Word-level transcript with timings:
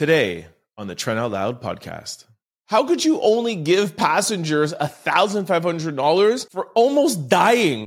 Today 0.00 0.46
on 0.78 0.86
the 0.86 0.94
Trent 0.94 1.18
Out 1.18 1.32
Loud 1.32 1.60
podcast. 1.60 2.24
How 2.64 2.86
could 2.86 3.04
you 3.04 3.20
only 3.20 3.54
give 3.54 3.98
passengers 3.98 4.72
$1,500 4.72 6.50
for 6.50 6.68
almost 6.68 7.28
dying? 7.28 7.86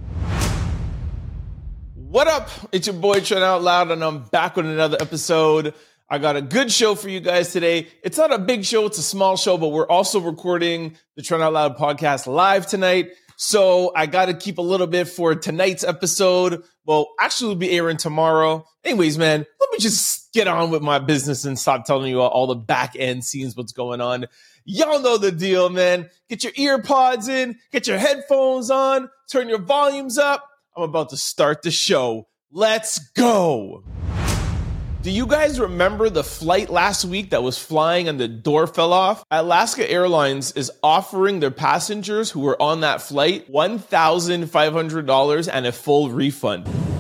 What 1.96 2.28
up? 2.28 2.50
It's 2.72 2.86
your 2.86 2.98
boy 2.98 3.22
Trent 3.22 3.44
Out 3.44 3.64
Loud, 3.64 3.90
and 3.90 4.04
I'm 4.04 4.26
back 4.26 4.56
with 4.56 4.68
another 4.68 4.98
episode. 5.02 5.74
I 6.08 6.20
got 6.20 6.36
a 6.36 6.44
good 6.44 6.72
show 6.72 6.94
for 6.94 7.10
you 7.10 7.20
guys 7.20 7.52
today. 7.52 7.88
It's 8.04 8.20
not 8.20 8.32
a 8.32 8.38
big 8.38 8.64
show, 8.64 8.86
it's 8.86 9.00
a 9.00 9.02
small 9.02 9.36
show, 9.36 9.58
but 9.58 9.70
we're 9.70 9.88
also 9.88 10.20
recording 10.20 10.96
the 11.16 11.24
Trent 11.24 11.42
Out 11.42 11.54
Loud 11.54 11.78
podcast 11.78 12.28
live 12.28 12.68
tonight. 12.68 13.10
So 13.38 13.92
I 13.96 14.06
got 14.06 14.26
to 14.26 14.36
keep 14.36 14.60
a 14.60 14.62
little 14.62 14.86
bit 14.86 15.08
for 15.08 15.34
tonight's 15.34 15.84
episode. 15.84 16.62
Well, 16.86 17.08
actually, 17.20 17.54
it'll 17.54 17.60
be 17.60 17.72
airing 17.72 17.98
tomorrow. 17.98 18.68
Anyways, 18.84 19.18
man, 19.18 19.48
let 19.60 19.72
me 19.72 19.80
just 19.80 20.23
get 20.34 20.48
on 20.48 20.72
with 20.72 20.82
my 20.82 21.00
business 21.00 21.46
and 21.46 21.58
stop 21.58 21.86
telling 21.86 22.10
you 22.10 22.20
all 22.20 22.48
the 22.48 22.56
back 22.56 22.96
end 22.98 23.24
scenes, 23.24 23.56
what's 23.56 23.72
going 23.72 24.02
on. 24.02 24.26
Y'all 24.66 25.00
know 25.00 25.18
the 25.18 25.32
deal, 25.32 25.70
man. 25.70 26.10
Get 26.28 26.44
your 26.44 26.54
ear 26.56 26.82
pods 26.82 27.28
in, 27.28 27.58
get 27.72 27.88
your 27.88 27.98
headphones 27.98 28.70
on, 28.70 29.10
turn 29.32 29.48
your 29.48 29.60
volumes 29.60 30.18
up. 30.18 30.50
I'm 30.76 30.84
about 30.84 31.10
to 31.10 31.18
start 31.18 31.62
the 31.62 31.72
show. 31.72 32.28
Let's 32.52 33.00
go. 33.00 33.84
Do 35.04 35.12
you 35.12 35.28
guys 35.28 35.60
remember 35.60 36.10
the 36.10 36.24
flight 36.24 36.70
last 36.70 37.04
week 37.04 37.32
that 37.32 37.44
was 37.44 37.58
flying 37.58 38.08
and 38.08 38.18
the 38.18 38.30
door 38.30 38.68
fell 38.68 38.94
off? 38.94 39.26
Alaska 39.30 39.90
Airlines 39.92 40.54
is 40.54 40.72
offering 40.82 41.42
their 41.42 41.52
passengers 41.52 42.32
who 42.32 42.40
were 42.40 42.60
on 42.62 42.80
that 42.82 43.02
flight 43.02 43.52
$1,500 43.52 45.50
and 45.52 45.66
a 45.66 45.72
full 45.74 46.10
refund. 46.10 46.93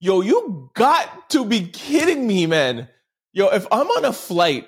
Yo, 0.00 0.20
you 0.20 0.70
got 0.74 1.28
to 1.30 1.44
be 1.44 1.66
kidding 1.66 2.26
me, 2.26 2.46
man. 2.46 2.88
Yo, 3.32 3.48
if 3.48 3.66
I'm 3.72 3.86
on 3.88 4.04
a 4.04 4.12
flight 4.12 4.66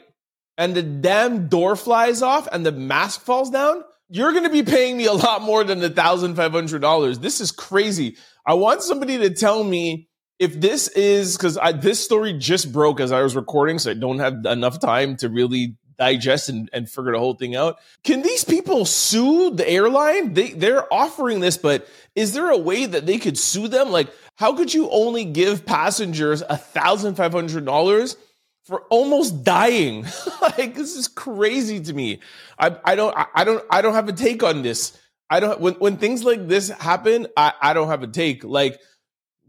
and 0.59 0.75
the 0.75 0.83
damn 0.83 1.47
door 1.47 1.77
flies 1.77 2.20
off 2.20 2.48
and 2.50 2.67
the 2.67 2.73
mask 2.73 3.20
falls 3.20 3.51
down, 3.51 3.84
you're 4.08 4.33
going 4.33 4.45
to 4.45 4.51
be 4.51 4.64
paying 4.64 4.97
me 4.97 5.06
a 5.06 5.12
lot 5.12 5.42
more 5.42 5.62
than 5.62 5.78
the 5.78 5.89
$1,500. 5.89 7.20
This 7.20 7.41
is 7.41 7.53
crazy. 7.53 8.17
I 8.45 8.55
want 8.55 8.83
somebody 8.83 9.19
to 9.19 9.31
tell 9.31 9.62
me 9.62 10.08
if 10.41 10.61
this 10.61 10.89
is 10.89 11.36
because 11.36 11.56
this 11.81 12.03
story 12.03 12.33
just 12.33 12.73
broke 12.73 12.98
as 12.98 13.12
I 13.12 13.23
was 13.23 13.36
recording, 13.36 13.78
so 13.78 13.92
I 13.92 13.95
don't 13.95 14.19
have 14.19 14.45
enough 14.47 14.81
time 14.81 15.17
to 15.19 15.28
really 15.28 15.77
digest 16.01 16.48
and, 16.48 16.69
and 16.73 16.91
figure 16.91 17.12
the 17.12 17.19
whole 17.19 17.34
thing 17.34 17.55
out. 17.55 17.79
Can 18.03 18.23
these 18.23 18.43
people 18.43 18.84
sue 18.84 19.51
the 19.51 19.69
airline? 19.69 20.34
They 20.34 20.53
they're 20.53 20.92
offering 20.92 21.39
this, 21.39 21.57
but 21.57 21.87
is 22.17 22.33
there 22.33 22.51
a 22.51 22.59
way 22.59 22.87
that 22.87 23.07
they 23.07 23.19
could 23.19 23.39
sue 23.39 23.69
them? 23.69 23.91
Like, 23.91 24.09
how 24.37 24.57
could 24.57 24.75
you 24.75 24.91
only 24.91 25.25
give 25.25 25.65
passengers 25.65 26.42
a 26.42 26.57
thousand 26.57 27.15
five 27.15 27.33
hundred 27.33 27.67
dollars 27.67 28.17
for 28.65 28.81
almost 28.91 29.45
dying? 29.45 30.07
like, 30.42 30.75
this 30.75 30.97
is 30.97 31.07
crazy 31.07 31.81
to 31.81 31.92
me. 31.92 32.20
I 32.59 32.77
I 32.85 32.95
don't 32.97 33.14
I 33.35 33.45
don't 33.45 33.64
I 33.70 33.83
don't 33.83 33.95
have 33.95 34.09
a 34.09 34.14
take 34.14 34.42
on 34.42 34.62
this. 34.62 34.98
I 35.29 35.39
don't 35.39 35.61
when 35.61 35.75
when 35.75 35.97
things 35.98 36.25
like 36.25 36.48
this 36.48 36.70
happen, 36.70 37.29
I, 37.37 37.53
I 37.61 37.73
don't 37.75 37.89
have 37.89 38.03
a 38.03 38.09
take. 38.09 38.42
Like 38.42 38.81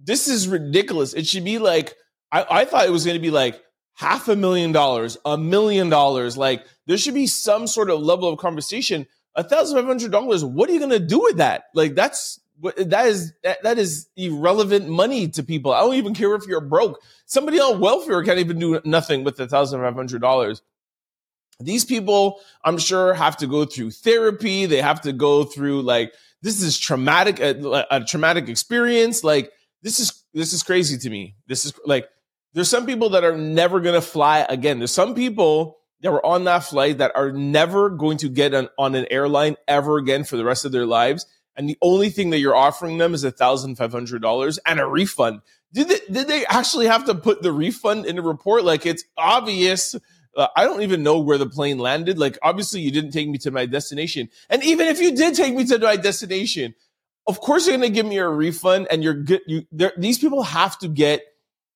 this 0.03 0.27
is 0.27 0.47
ridiculous. 0.47 1.13
It 1.13 1.27
should 1.27 1.45
be 1.45 1.59
like, 1.59 1.95
I, 2.31 2.45
I 2.49 2.65
thought 2.65 2.85
it 2.85 2.91
was 2.91 3.05
going 3.05 3.15
to 3.15 3.21
be 3.21 3.31
like 3.31 3.61
half 4.01 4.27
a 4.27 4.35
million 4.35 4.71
dollars, 4.71 5.15
a 5.25 5.37
million 5.37 5.87
dollars. 5.89 6.35
Like 6.35 6.65
there 6.87 6.97
should 6.97 7.13
be 7.13 7.27
some 7.27 7.67
sort 7.67 7.91
of 7.91 8.01
level 8.01 8.29
of 8.29 8.39
conversation. 8.39 9.05
A 9.35 9.43
thousand 9.43 9.77
five 9.77 9.85
hundred 9.85 10.11
dollars. 10.11 10.43
What 10.43 10.69
are 10.69 10.73
you 10.73 10.79
going 10.79 10.91
to 10.91 10.99
do 10.99 11.19
with 11.19 11.37
that? 11.37 11.65
Like 11.73 11.93
that's 11.95 12.39
that 12.61 13.05
is 13.05 13.31
that, 13.43 13.63
that 13.63 13.77
is 13.77 14.09
irrelevant 14.17 14.89
money 14.89 15.27
to 15.29 15.43
people. 15.43 15.71
I 15.71 15.81
don't 15.81 15.95
even 15.95 16.13
care 16.13 16.33
if 16.35 16.47
you're 16.47 16.61
broke. 16.61 16.99
Somebody 17.25 17.59
on 17.59 17.79
welfare 17.79 18.23
can't 18.23 18.39
even 18.39 18.59
do 18.59 18.81
nothing 18.83 19.23
with 19.23 19.39
a 19.39 19.47
thousand 19.47 19.79
five 19.81 19.95
hundred 19.95 20.19
dollars. 20.19 20.61
These 21.59 21.85
people, 21.85 22.39
I'm 22.65 22.79
sure, 22.79 23.13
have 23.13 23.37
to 23.37 23.47
go 23.47 23.65
through 23.65 23.91
therapy. 23.91 24.65
They 24.65 24.81
have 24.81 25.01
to 25.01 25.13
go 25.13 25.43
through 25.43 25.83
like 25.83 26.13
this 26.41 26.61
is 26.61 26.77
traumatic, 26.77 27.39
a, 27.39 27.85
a 27.91 28.03
traumatic 28.03 28.49
experience. 28.49 29.23
Like 29.23 29.51
this 29.83 29.99
is 29.99 30.23
this 30.33 30.53
is 30.53 30.63
crazy 30.63 30.97
to 30.97 31.09
me. 31.09 31.35
This 31.47 31.65
is 31.65 31.73
like 31.85 32.09
there's 32.53 32.69
some 32.69 32.85
people 32.85 33.09
that 33.09 33.23
are 33.23 33.37
never 33.37 33.79
going 33.79 33.95
to 33.95 34.01
fly 34.01 34.45
again. 34.49 34.79
There's 34.79 34.93
some 34.93 35.15
people 35.15 35.77
that 36.01 36.11
were 36.11 36.25
on 36.25 36.45
that 36.45 36.63
flight 36.63 36.97
that 36.97 37.11
are 37.15 37.31
never 37.31 37.89
going 37.89 38.17
to 38.17 38.29
get 38.29 38.53
an, 38.53 38.69
on 38.77 38.95
an 38.95 39.05
airline 39.11 39.55
ever 39.67 39.97
again 39.97 40.23
for 40.23 40.35
the 40.35 40.43
rest 40.43 40.65
of 40.65 40.71
their 40.71 40.85
lives. 40.85 41.25
And 41.55 41.69
the 41.69 41.77
only 41.81 42.09
thing 42.09 42.31
that 42.31 42.39
you're 42.39 42.55
offering 42.55 42.97
them 42.97 43.13
is 43.13 43.23
a 43.23 43.31
thousand 43.31 43.75
five 43.75 43.91
hundred 43.91 44.21
dollars 44.21 44.57
and 44.65 44.79
a 44.79 44.87
refund. 44.87 45.41
Did 45.73 45.89
they, 45.89 45.99
did 46.11 46.27
they 46.27 46.45
actually 46.45 46.87
have 46.87 47.05
to 47.05 47.15
put 47.15 47.41
the 47.41 47.51
refund 47.51 48.05
in 48.05 48.15
the 48.15 48.21
report? 48.21 48.63
Like 48.63 48.85
it's 48.85 49.03
obvious. 49.17 49.95
Uh, 50.35 50.47
I 50.55 50.63
don't 50.63 50.81
even 50.81 51.03
know 51.03 51.19
where 51.19 51.37
the 51.37 51.45
plane 51.45 51.77
landed. 51.77 52.17
Like 52.17 52.37
obviously 52.41 52.81
you 52.81 52.91
didn't 52.91 53.11
take 53.11 53.29
me 53.29 53.37
to 53.39 53.51
my 53.51 53.65
destination. 53.65 54.29
And 54.49 54.63
even 54.63 54.87
if 54.87 54.99
you 54.99 55.15
did 55.15 55.35
take 55.35 55.53
me 55.53 55.65
to 55.65 55.77
my 55.79 55.97
destination, 55.97 56.73
of 57.27 57.39
course 57.41 57.67
you're 57.67 57.77
going 57.77 57.89
to 57.89 57.93
give 57.93 58.05
me 58.05 58.17
a 58.17 58.27
refund 58.27 58.87
and 58.89 59.03
you're 59.03 59.13
good. 59.13 59.41
You, 59.45 59.65
these 59.97 60.17
people 60.19 60.43
have 60.43 60.79
to 60.79 60.87
get 60.87 61.21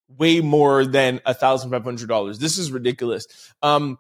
way 0.07 0.41
more 0.41 0.85
than 0.85 1.21
a 1.25 1.33
thousand 1.33 1.71
five 1.71 1.83
hundred 1.83 2.07
dollars. 2.07 2.39
This 2.39 2.57
is 2.57 2.71
ridiculous. 2.71 3.27
Um, 3.61 3.97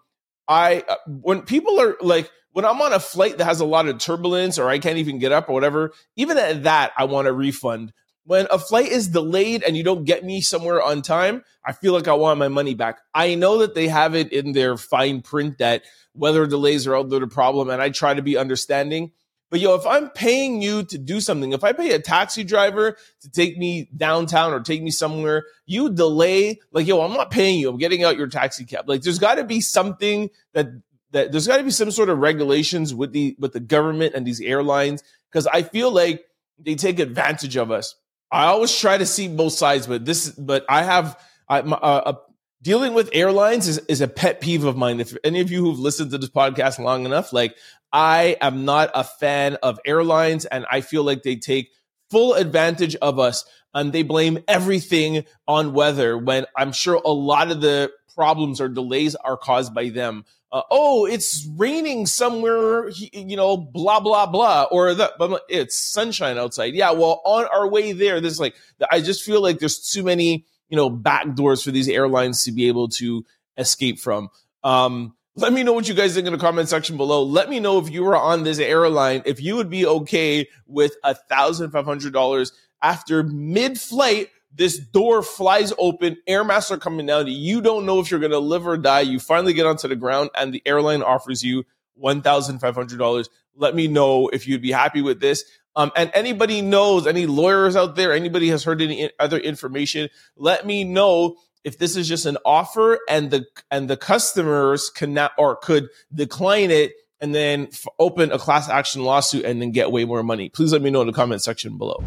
I 0.47 0.83
uh, 0.87 0.95
when 1.07 1.41
people 1.41 1.79
are 1.79 1.97
like 2.01 2.29
when 2.51 2.65
I'm 2.65 2.81
on 2.81 2.93
a 2.93 2.99
flight 2.99 3.37
that 3.37 3.45
has 3.45 3.59
a 3.59 3.65
lot 3.65 3.87
of 3.87 3.97
turbulence 3.97 4.57
or 4.57 4.69
I 4.69 4.79
can't 4.79 4.97
even 4.97 5.19
get 5.19 5.31
up 5.31 5.49
or 5.49 5.53
whatever, 5.53 5.91
even 6.15 6.37
at 6.37 6.63
that 6.63 6.93
I 6.97 7.05
want 7.05 7.27
a 7.27 7.33
refund. 7.33 7.91
When 8.27 8.47
a 8.49 8.57
flight 8.57 8.87
is 8.87 9.09
delayed 9.09 9.61
and 9.61 9.77
you 9.77 9.83
don't 9.83 10.03
get 10.03 10.23
me 10.23 10.41
somewhere 10.41 10.81
on 10.81 11.03
time, 11.03 11.43
I 11.63 11.73
feel 11.73 11.93
like 11.93 12.07
I 12.07 12.13
want 12.13 12.39
my 12.39 12.47
money 12.47 12.73
back. 12.73 12.99
I 13.13 13.35
know 13.35 13.59
that 13.59 13.75
they 13.75 13.87
have 13.87 14.15
it 14.15 14.33
in 14.33 14.53
their 14.53 14.77
fine 14.77 15.21
print 15.21 15.59
that 15.59 15.83
weather 16.15 16.47
delays 16.47 16.87
are 16.87 16.95
out 16.95 17.09
there 17.09 17.19
the 17.19 17.27
problem, 17.27 17.69
and 17.69 17.81
I 17.83 17.89
try 17.89 18.15
to 18.15 18.23
be 18.23 18.35
understanding. 18.35 19.11
But 19.51 19.59
yo, 19.59 19.75
if 19.75 19.85
I'm 19.85 20.09
paying 20.09 20.61
you 20.61 20.83
to 20.85 20.97
do 20.97 21.21
something, 21.21 21.53
if 21.53 21.63
I 21.63 21.71
pay 21.71 21.91
a 21.91 21.99
taxi 21.99 22.43
driver 22.43 22.97
to 23.21 23.29
take 23.29 23.57
me 23.57 23.89
downtown 23.95 24.53
or 24.53 24.59
take 24.59 24.81
me 24.81 24.91
somewhere, 24.91 25.45
you 25.65 25.91
delay, 25.93 26.59
like, 26.71 26.87
yo, 26.87 27.01
I'm 27.01 27.13
not 27.13 27.31
paying 27.31 27.59
you. 27.59 27.69
I'm 27.69 27.77
getting 27.77 28.03
out 28.03 28.17
your 28.17 28.27
taxi 28.27 28.65
cab. 28.65 28.89
Like, 28.89 29.01
there's 29.01 29.19
got 29.19 29.35
to 29.35 29.43
be 29.43 29.61
something 29.61 30.29
that, 30.53 30.67
that 31.11 31.31
there's 31.31 31.47
got 31.47 31.57
to 31.57 31.63
be 31.63 31.71
some 31.71 31.91
sort 31.91 32.09
of 32.09 32.17
regulations 32.17 32.93
with 32.93 33.13
the, 33.13 33.35
with 33.39 33.53
the 33.53 33.59
government 33.59 34.15
and 34.15 34.25
these 34.25 34.41
airlines. 34.41 35.03
Cause 35.31 35.47
I 35.47 35.61
feel 35.61 35.91
like 35.91 36.25
they 36.57 36.75
take 36.75 36.99
advantage 36.99 37.55
of 37.55 37.69
us. 37.69 37.95
I 38.31 38.45
always 38.45 38.75
try 38.75 38.97
to 38.97 39.05
see 39.05 39.27
both 39.27 39.53
sides, 39.53 39.85
but 39.85 40.05
this, 40.05 40.29
but 40.31 40.65
I 40.67 40.83
have, 40.83 41.19
I, 41.47 41.61
my, 41.61 41.77
uh, 41.77 42.15
dealing 42.65 42.95
with 42.95 43.11
airlines 43.13 43.67
is, 43.67 43.77
is 43.87 44.01
a 44.01 44.07
pet 44.07 44.41
peeve 44.41 44.63
of 44.63 44.75
mine. 44.75 44.99
If 44.99 45.15
any 45.23 45.39
of 45.39 45.51
you 45.51 45.61
who've 45.61 45.77
listened 45.77 46.09
to 46.11 46.17
this 46.17 46.31
podcast 46.31 46.79
long 46.79 47.05
enough, 47.05 47.31
like 47.31 47.55
I 47.93 48.37
am 48.41 48.65
not 48.65 48.89
a 48.95 49.03
fan 49.03 49.57
of 49.61 49.79
airlines 49.85 50.45
and 50.45 50.65
I 50.69 50.81
feel 50.81 51.03
like 51.03 51.21
they 51.21 51.35
take 51.35 51.69
full 52.09 52.33
advantage 52.33 52.95
of 52.95 53.19
us 53.19 53.45
and 53.75 53.93
they 53.93 54.01
blame 54.01 54.39
everything 54.47 55.25
on 55.47 55.73
weather 55.73 56.17
when 56.17 56.47
I'm 56.57 56.71
sure 56.71 56.95
a 57.05 57.11
lot 57.11 57.51
of 57.51 57.61
the 57.61 57.91
problems 58.15 58.59
or 58.59 58.67
delays 58.67 59.13
are 59.13 59.37
caused 59.37 59.75
by 59.75 59.89
them. 59.89 60.25
Uh, 60.51 60.63
oh, 60.71 61.05
it's 61.05 61.47
raining 61.57 62.07
somewhere, 62.07 62.89
you 62.89 63.35
know, 63.35 63.57
blah, 63.57 63.99
blah, 63.99 64.25
blah, 64.25 64.63
or 64.71 64.95
the, 64.95 65.41
it's 65.49 65.75
sunshine 65.75 66.39
outside. 66.39 66.73
Yeah, 66.73 66.91
well, 66.91 67.21
on 67.25 67.45
our 67.45 67.67
way 67.67 67.91
there, 67.91 68.19
this 68.21 68.39
like, 68.39 68.55
I 68.89 69.01
just 69.01 69.23
feel 69.23 69.41
like 69.41 69.59
there's 69.59 69.91
too 69.91 70.01
many, 70.01 70.47
you 70.69 70.77
know, 70.77 70.89
back 70.89 71.35
doors 71.35 71.63
for 71.63 71.71
these 71.71 71.87
airlines 71.87 72.43
to 72.43 72.51
be 72.51 72.67
able 72.67 72.87
to 72.89 73.25
escape 73.57 73.99
from. 73.99 74.29
Um, 74.63 75.15
let 75.35 75.53
me 75.53 75.63
know 75.63 75.73
what 75.73 75.87
you 75.87 75.93
guys 75.93 76.15
think 76.15 76.27
in 76.27 76.33
the 76.33 76.39
comment 76.39 76.69
section 76.69 76.97
below. 76.97 77.23
Let 77.23 77.49
me 77.49 77.59
know 77.59 77.77
if 77.77 77.89
you 77.89 78.03
were 78.03 78.15
on 78.15 78.43
this 78.43 78.57
airline, 78.57 79.21
if 79.25 79.41
you 79.41 79.55
would 79.57 79.69
be 79.69 79.85
okay 79.85 80.47
with 80.65 80.95
a 81.03 81.13
thousand 81.13 81.71
five 81.71 81.85
hundred 81.85 82.13
dollars 82.13 82.51
after 82.81 83.23
mid-flight. 83.23 84.29
This 84.57 84.79
door 84.79 85.21
flies 85.21 85.73
open, 85.77 86.15
air 86.27 86.45
masks 86.45 86.71
are 86.71 86.77
coming 86.77 87.05
down. 87.05 87.27
You 87.27 87.59
don't 87.59 87.85
know 87.85 87.99
if 87.99 88.09
you're 88.09 88.21
going 88.21 88.31
to 88.31 88.39
live 88.39 88.65
or 88.65 88.77
die. 88.77 89.01
You 89.01 89.19
finally 89.19 89.53
get 89.53 89.65
onto 89.65 89.89
the 89.89 89.97
ground, 89.97 90.29
and 90.33 90.53
the 90.53 90.61
airline 90.65 91.03
offers 91.03 91.43
you 91.43 91.65
one 91.95 92.21
thousand 92.21 92.59
five 92.59 92.73
hundred 92.73 92.97
dollars. 92.97 93.29
Let 93.57 93.75
me 93.75 93.89
know 93.89 94.29
if 94.29 94.47
you'd 94.47 94.61
be 94.61 94.71
happy 94.71 95.01
with 95.01 95.19
this. 95.19 95.43
Um, 95.75 95.91
and 95.95 96.09
anybody 96.13 96.61
knows, 96.61 97.05
any 97.05 97.25
lawyers 97.25 97.75
out 97.75 97.95
there, 97.95 98.13
anybody 98.13 98.49
has 98.49 98.63
heard 98.63 98.81
any 98.81 99.09
other 99.19 99.37
information, 99.37 100.09
let 100.37 100.65
me 100.65 100.83
know 100.83 101.35
if 101.63 101.77
this 101.77 101.97
is 101.97 102.07
just 102.07 102.25
an 102.25 102.37
offer 102.45 102.99
and 103.09 103.31
the 103.31 103.45
and 103.71 103.89
the 103.89 103.97
customers 103.97 104.89
cannot 104.89 105.31
or 105.37 105.55
could 105.55 105.89
decline 106.13 106.71
it 106.71 106.93
and 107.19 107.33
then 107.33 107.67
f- 107.71 107.87
open 107.97 108.31
a 108.31 108.37
class 108.37 108.69
action 108.69 109.03
lawsuit 109.03 109.43
and 109.45 109.61
then 109.61 109.71
get 109.71 109.91
way 109.91 110.05
more 110.05 110.23
money. 110.23 110.47
Please 110.49 110.71
let 110.71 110.81
me 110.81 110.91
know 110.91 111.01
in 111.01 111.07
the 111.07 111.13
comment 111.13 111.41
section 111.41 111.77
below. 111.77 112.03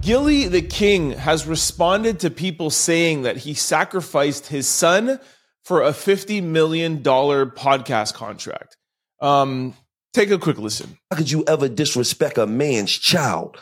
Gillie 0.00 0.48
Da 0.48 0.62
King 0.62 1.12
has 1.12 1.46
responded 1.46 2.20
to 2.20 2.30
people 2.30 2.70
saying 2.70 3.22
that 3.22 3.38
he 3.38 3.54
sacrificed 3.54 4.46
his 4.48 4.68
son 4.68 5.18
for 5.64 5.82
a 5.82 5.90
$50 5.90 6.42
million 6.44 7.02
podcast 7.02 8.14
contract. 8.14 8.76
Um, 9.20 9.74
take 10.16 10.30
a 10.30 10.38
quick 10.38 10.58
listen. 10.58 10.98
How 11.10 11.18
could 11.18 11.30
you 11.30 11.44
ever 11.46 11.68
disrespect 11.68 12.38
a 12.38 12.46
man's 12.46 12.92
child? 12.92 13.58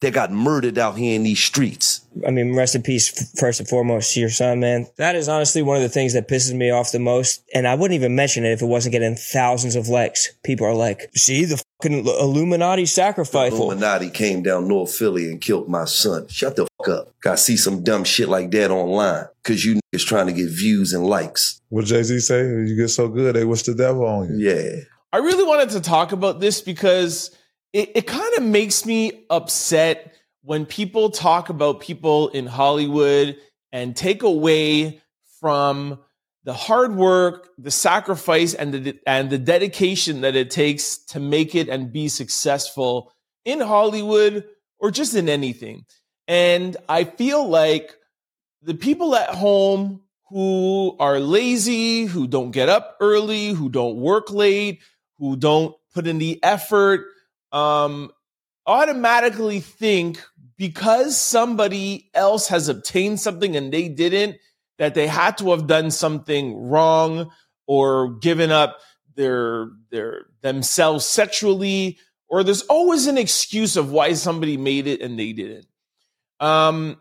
that 0.00 0.14
got 0.14 0.32
murdered 0.32 0.78
out 0.78 0.96
here 0.96 1.14
in 1.14 1.22
these 1.22 1.40
streets. 1.40 2.00
I 2.26 2.30
mean, 2.30 2.56
rest 2.56 2.74
in 2.74 2.82
peace, 2.82 3.30
first 3.38 3.60
and 3.60 3.68
foremost, 3.68 4.14
to 4.14 4.20
your 4.20 4.30
son, 4.30 4.60
man. 4.60 4.86
That 4.96 5.14
is 5.14 5.28
honestly 5.28 5.62
one 5.62 5.76
of 5.76 5.82
the 5.82 5.90
things 5.90 6.14
that 6.14 6.26
pisses 6.26 6.54
me 6.54 6.70
off 6.70 6.90
the 6.90 6.98
most. 6.98 7.42
And 7.54 7.68
I 7.68 7.74
wouldn't 7.74 7.96
even 7.96 8.16
mention 8.16 8.44
it 8.44 8.52
if 8.52 8.62
it 8.62 8.66
wasn't 8.66 8.92
getting 8.92 9.14
thousands 9.14 9.76
of 9.76 9.88
likes. 9.88 10.32
People 10.42 10.66
are 10.66 10.74
like, 10.74 11.10
see, 11.14 11.44
the 11.44 11.62
fucking 11.82 12.06
Illuminati 12.06 12.86
sacrifice. 12.86 13.52
Illuminati 13.52 14.08
came 14.08 14.42
down 14.42 14.68
North 14.68 14.94
Philly 14.94 15.30
and 15.30 15.38
killed 15.38 15.68
my 15.68 15.84
son. 15.84 16.26
Shut 16.28 16.56
the 16.56 16.66
fuck 16.78 16.88
up. 16.88 17.14
Got 17.20 17.38
see 17.38 17.58
some 17.58 17.84
dumb 17.84 18.04
shit 18.04 18.30
like 18.30 18.50
that 18.52 18.70
online 18.70 19.26
because 19.42 19.66
you 19.66 19.80
niggas 19.94 20.06
trying 20.06 20.28
to 20.28 20.32
get 20.32 20.48
views 20.48 20.94
and 20.94 21.04
likes. 21.04 21.60
What 21.68 21.84
Jay 21.84 22.02
Z 22.02 22.20
say? 22.20 22.40
You 22.40 22.74
get 22.74 22.88
so 22.88 23.08
good, 23.08 23.36
they 23.36 23.44
wish 23.44 23.64
the 23.64 23.74
devil 23.74 24.06
on 24.06 24.30
you. 24.30 24.50
Yeah. 24.50 24.80
I 25.12 25.18
really 25.18 25.44
wanted 25.44 25.70
to 25.70 25.80
talk 25.80 26.12
about 26.12 26.38
this 26.40 26.60
because 26.60 27.36
it, 27.72 27.90
it 27.94 28.06
kind 28.06 28.34
of 28.36 28.44
makes 28.44 28.86
me 28.86 29.24
upset 29.28 30.14
when 30.42 30.66
people 30.66 31.10
talk 31.10 31.48
about 31.48 31.80
people 31.80 32.28
in 32.28 32.46
Hollywood 32.46 33.36
and 33.72 33.96
take 33.96 34.22
away 34.22 35.00
from 35.40 35.98
the 36.44 36.52
hard 36.54 36.94
work, 36.94 37.48
the 37.58 37.70
sacrifice, 37.70 38.54
and 38.54 38.72
the 38.72 38.98
and 39.06 39.30
the 39.30 39.38
dedication 39.38 40.22
that 40.22 40.36
it 40.36 40.50
takes 40.50 40.96
to 40.96 41.20
make 41.20 41.54
it 41.54 41.68
and 41.68 41.92
be 41.92 42.08
successful 42.08 43.12
in 43.44 43.60
Hollywood 43.60 44.44
or 44.78 44.90
just 44.90 45.14
in 45.14 45.28
anything. 45.28 45.84
And 46.26 46.76
I 46.88 47.04
feel 47.04 47.46
like 47.46 47.94
the 48.62 48.74
people 48.74 49.14
at 49.14 49.30
home 49.30 50.02
who 50.30 50.96
are 50.98 51.18
lazy, 51.18 52.04
who 52.04 52.26
don't 52.26 52.52
get 52.52 52.68
up 52.68 52.96
early, 53.00 53.48
who 53.48 53.68
don't 53.68 53.96
work 53.96 54.30
late, 54.30 54.80
who 55.20 55.36
don't 55.36 55.76
put 55.94 56.06
in 56.08 56.18
the 56.18 56.42
effort, 56.42 57.06
um, 57.52 58.10
automatically 58.66 59.60
think 59.60 60.20
because 60.56 61.16
somebody 61.20 62.10
else 62.14 62.48
has 62.48 62.68
obtained 62.68 63.20
something 63.20 63.54
and 63.54 63.72
they 63.72 63.88
didn't, 63.88 64.36
that 64.78 64.94
they 64.94 65.06
had 65.06 65.38
to 65.38 65.50
have 65.50 65.66
done 65.66 65.90
something 65.90 66.68
wrong 66.68 67.30
or 67.66 68.14
given 68.14 68.50
up 68.50 68.78
their 69.14 69.68
their 69.90 70.26
themselves 70.42 71.04
sexually, 71.04 71.98
or 72.28 72.42
there's 72.42 72.62
always 72.62 73.06
an 73.06 73.18
excuse 73.18 73.76
of 73.76 73.92
why 73.92 74.14
somebody 74.14 74.56
made 74.56 74.86
it 74.86 75.02
and 75.02 75.18
they 75.18 75.32
didn't. 75.32 75.66
Um, 76.40 77.00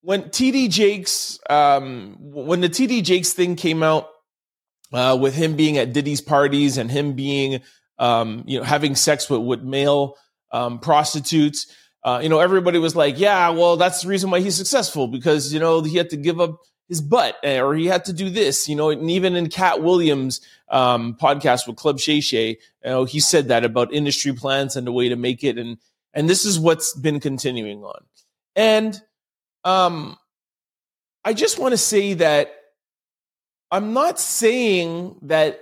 when 0.00 0.24
TD 0.24 0.68
Jakes, 0.68 1.38
um, 1.48 2.16
when 2.18 2.60
the 2.60 2.68
TD 2.68 3.04
Jakes 3.04 3.32
thing 3.32 3.54
came 3.54 3.82
out, 3.82 4.08
uh, 4.92 5.16
with 5.20 5.34
him 5.34 5.56
being 5.56 5.78
at 5.78 5.92
Diddy's 5.92 6.20
parties 6.20 6.78
and 6.78 6.90
him 6.90 7.14
being, 7.14 7.60
um, 7.98 8.44
you 8.46 8.58
know, 8.58 8.64
having 8.64 8.94
sex 8.94 9.30
with 9.30 9.42
with 9.42 9.62
male 9.62 10.16
um, 10.52 10.78
prostitutes, 10.78 11.66
uh, 12.04 12.20
you 12.22 12.28
know, 12.28 12.40
everybody 12.40 12.78
was 12.78 12.96
like, 12.96 13.18
yeah, 13.18 13.50
well, 13.50 13.76
that's 13.76 14.02
the 14.02 14.08
reason 14.08 14.30
why 14.30 14.40
he's 14.40 14.56
successful 14.56 15.06
because, 15.06 15.52
you 15.52 15.60
know, 15.60 15.82
he 15.82 15.96
had 15.96 16.10
to 16.10 16.16
give 16.16 16.40
up 16.40 16.58
his 16.88 17.00
butt 17.00 17.36
eh, 17.44 17.60
or 17.60 17.74
he 17.74 17.86
had 17.86 18.04
to 18.06 18.12
do 18.12 18.28
this, 18.28 18.68
you 18.68 18.74
know, 18.74 18.90
and 18.90 19.10
even 19.10 19.36
in 19.36 19.48
Katt 19.48 19.82
Williams' 19.82 20.40
um, 20.68 21.14
podcast 21.14 21.66
with 21.66 21.76
Club 21.76 22.00
Shay 22.00 22.20
Shay, 22.20 22.48
you 22.48 22.90
know, 22.90 23.04
he 23.04 23.20
said 23.20 23.48
that 23.48 23.64
about 23.64 23.92
industry 23.92 24.32
plans 24.32 24.74
and 24.74 24.86
the 24.86 24.92
way 24.92 25.08
to 25.08 25.16
make 25.16 25.44
it. 25.44 25.58
And, 25.58 25.78
and 26.12 26.28
this 26.28 26.44
is 26.44 26.58
what's 26.58 26.94
been 26.94 27.20
continuing 27.20 27.84
on. 27.84 28.04
And, 28.56 29.00
um, 29.64 30.18
I 31.24 31.34
just 31.34 31.58
want 31.58 31.72
to 31.72 31.78
say 31.78 32.14
that 32.14 32.52
I'm 33.72 33.94
not 33.94 34.20
saying 34.20 35.16
that 35.22 35.58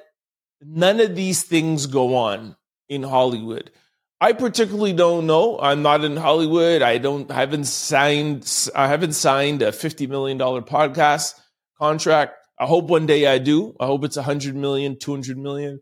none 0.61 0.99
of 0.99 1.15
these 1.15 1.45
things 1.45 1.87
go 1.87 2.17
on 2.17 2.57
in 2.89 3.05
Hollywood. 3.05 3.71
I 4.21 4.33
particularly 4.33 4.93
don't 4.93 5.27
know. 5.27 5.61
I'm 5.61 5.83
not 5.83 6.05
in 6.05 6.17
Hollywood. 6.17 6.83
I 6.83 6.99
don't 6.99 7.31
haven't 7.31 7.65
signed 7.65 8.69
I 8.75 8.89
haven't 8.89 9.13
signed 9.13 9.63
a 9.63 9.71
50 9.71 10.09
million 10.09 10.39
dollar 10.39 10.61
podcast 10.61 11.41
contract. 11.79 12.35
I 12.59 12.67
hope 12.67 12.87
one 12.87 13.07
day 13.07 13.29
I 13.29 13.39
do. 13.39 13.77
I 13.79 13.87
hope 13.87 14.05
it's 14.05 14.17
100 14.17 14.57
million, 14.57 14.99
200 14.99 15.39
million. 15.39 15.81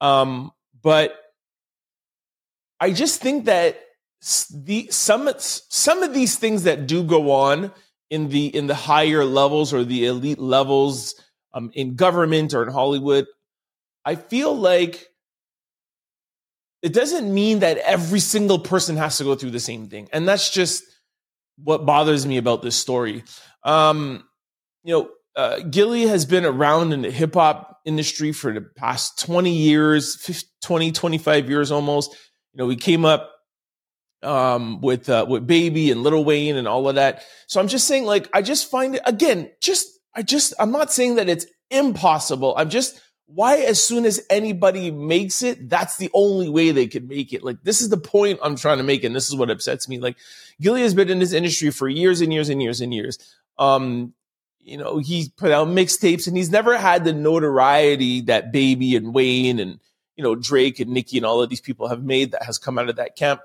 Um, 0.00 0.52
but 0.82 1.18
I 2.78 2.92
just 2.92 3.22
think 3.22 3.46
that 3.46 3.80
the 4.54 4.88
some 4.90 5.28
some 5.38 6.02
of 6.02 6.12
these 6.12 6.36
things 6.36 6.64
that 6.64 6.86
do 6.86 7.02
go 7.02 7.32
on 7.32 7.72
in 8.10 8.28
the 8.28 8.54
in 8.54 8.66
the 8.66 8.74
higher 8.74 9.24
levels 9.24 9.72
or 9.72 9.84
the 9.84 10.04
elite 10.04 10.38
levels 10.38 11.14
um, 11.54 11.70
in 11.74 11.96
government 11.96 12.54
or 12.54 12.62
in 12.62 12.72
Hollywood, 12.72 13.26
I 14.04 14.16
feel 14.16 14.54
like 14.54 15.08
it 16.82 16.92
doesn't 16.92 17.32
mean 17.32 17.60
that 17.60 17.78
every 17.78 18.20
single 18.20 18.58
person 18.58 18.96
has 18.96 19.18
to 19.18 19.24
go 19.24 19.34
through 19.34 19.52
the 19.52 19.60
same 19.60 19.88
thing. 19.88 20.08
And 20.12 20.26
that's 20.26 20.50
just 20.50 20.82
what 21.56 21.86
bothers 21.86 22.26
me 22.26 22.38
about 22.38 22.62
this 22.62 22.76
story. 22.76 23.22
Um, 23.62 24.24
you 24.82 24.94
know, 24.94 25.10
uh, 25.36 25.60
Gillie 25.60 26.06
has 26.06 26.26
been 26.26 26.44
around 26.44 26.92
in 26.92 27.02
the 27.02 27.10
hip 27.10 27.34
hop 27.34 27.80
industry 27.84 28.32
for 28.32 28.52
the 28.52 28.60
past 28.60 29.18
20 29.20 29.50
years, 29.50 30.16
50, 30.16 30.48
20, 30.62 30.92
25 30.92 31.48
years 31.48 31.70
almost. 31.70 32.12
You 32.52 32.58
know, 32.58 32.66
we 32.66 32.76
came 32.76 33.04
up 33.04 33.30
um, 34.22 34.80
with 34.80 35.08
uh, 35.08 35.24
with 35.28 35.46
Baby 35.46 35.90
and 35.90 36.02
Lil 36.02 36.24
Wayne 36.24 36.56
and 36.56 36.68
all 36.68 36.88
of 36.88 36.96
that. 36.96 37.22
So 37.46 37.60
I'm 37.60 37.68
just 37.68 37.86
saying, 37.86 38.04
like, 38.04 38.28
I 38.32 38.42
just 38.42 38.70
find 38.70 38.96
it 38.96 39.02
again, 39.04 39.50
just 39.60 39.88
I 40.14 40.22
just 40.22 40.54
I'm 40.58 40.72
not 40.72 40.92
saying 40.92 41.16
that 41.16 41.28
it's 41.28 41.46
impossible. 41.70 42.54
I'm 42.56 42.70
just 42.70 43.00
why 43.26 43.58
as 43.58 43.82
soon 43.82 44.04
as 44.04 44.24
anybody 44.28 44.90
makes 44.90 45.42
it 45.42 45.70
that's 45.70 45.96
the 45.96 46.10
only 46.12 46.48
way 46.48 46.70
they 46.70 46.86
could 46.86 47.08
make 47.08 47.32
it. 47.32 47.42
Like 47.42 47.62
this 47.62 47.80
is 47.80 47.88
the 47.88 47.96
point 47.96 48.38
i'm 48.42 48.56
trying 48.56 48.78
to 48.78 48.84
make 48.84 49.04
and 49.04 49.16
this 49.16 49.28
is 49.28 49.36
what 49.36 49.50
upsets 49.50 49.88
me. 49.88 49.98
Like 49.98 50.16
gillie 50.60 50.82
has 50.82 50.94
been 50.94 51.08
in 51.08 51.18
this 51.18 51.32
industry 51.32 51.70
for 51.70 51.88
years 51.88 52.20
and 52.20 52.32
years 52.32 52.48
and 52.48 52.62
years 52.62 52.80
and 52.80 52.92
years. 52.92 53.18
Um 53.58 54.12
you 54.60 54.76
know 54.76 54.98
he 54.98 55.32
put 55.36 55.50
out 55.50 55.68
mixtapes 55.68 56.26
and 56.26 56.36
he's 56.36 56.50
never 56.50 56.76
had 56.76 57.04
the 57.04 57.12
notoriety 57.12 58.20
that 58.22 58.52
baby 58.52 58.96
and 58.96 59.14
wayne 59.14 59.58
and 59.58 59.80
you 60.16 60.22
know 60.22 60.34
drake 60.34 60.78
and 60.78 60.90
nicki 60.90 61.16
and 61.16 61.26
all 61.26 61.42
of 61.42 61.48
these 61.48 61.60
people 61.60 61.88
have 61.88 62.02
made 62.02 62.32
that 62.32 62.44
has 62.44 62.58
come 62.58 62.78
out 62.78 62.88
of 62.88 62.96
that 62.96 63.16
camp. 63.16 63.40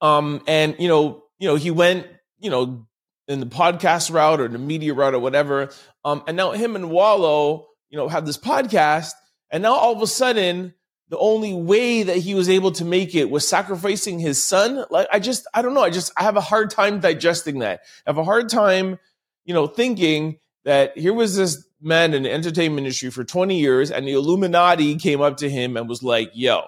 Um 0.00 0.42
and 0.46 0.76
you 0.78 0.88
know 0.88 1.24
you 1.38 1.48
know 1.48 1.56
he 1.56 1.72
went 1.72 2.06
you 2.38 2.50
know 2.50 2.86
in 3.28 3.40
the 3.40 3.46
podcast 3.46 4.12
route 4.12 4.40
or 4.40 4.48
the 4.48 4.58
media 4.58 4.92
route 4.92 5.14
or 5.14 5.18
whatever 5.18 5.70
um 6.04 6.22
and 6.26 6.36
now 6.36 6.50
him 6.52 6.74
and 6.74 6.90
wallo 6.90 7.66
you 7.90 7.98
know, 7.98 8.08
have 8.08 8.24
this 8.24 8.38
podcast. 8.38 9.12
And 9.50 9.62
now 9.62 9.74
all 9.74 9.94
of 9.94 10.00
a 10.00 10.06
sudden, 10.06 10.74
the 11.08 11.18
only 11.18 11.52
way 11.52 12.04
that 12.04 12.18
he 12.18 12.34
was 12.34 12.48
able 12.48 12.70
to 12.72 12.84
make 12.84 13.16
it 13.16 13.30
was 13.30 13.46
sacrificing 13.46 14.20
his 14.20 14.42
son. 14.42 14.84
Like, 14.90 15.08
I 15.12 15.18
just, 15.18 15.46
I 15.52 15.60
don't 15.60 15.74
know. 15.74 15.82
I 15.82 15.90
just, 15.90 16.12
I 16.16 16.22
have 16.22 16.36
a 16.36 16.40
hard 16.40 16.70
time 16.70 17.00
digesting 17.00 17.58
that. 17.58 17.80
I 18.06 18.10
have 18.10 18.18
a 18.18 18.24
hard 18.24 18.48
time, 18.48 18.98
you 19.44 19.52
know, 19.52 19.66
thinking 19.66 20.38
that 20.64 20.96
here 20.96 21.12
was 21.12 21.36
this 21.36 21.66
man 21.80 22.14
in 22.14 22.22
the 22.22 22.32
entertainment 22.32 22.86
industry 22.86 23.10
for 23.10 23.24
20 23.24 23.58
years 23.58 23.90
and 23.90 24.06
the 24.06 24.12
Illuminati 24.12 24.96
came 24.96 25.20
up 25.20 25.38
to 25.38 25.50
him 25.50 25.76
and 25.76 25.88
was 25.88 26.02
like, 26.02 26.30
yo, 26.34 26.66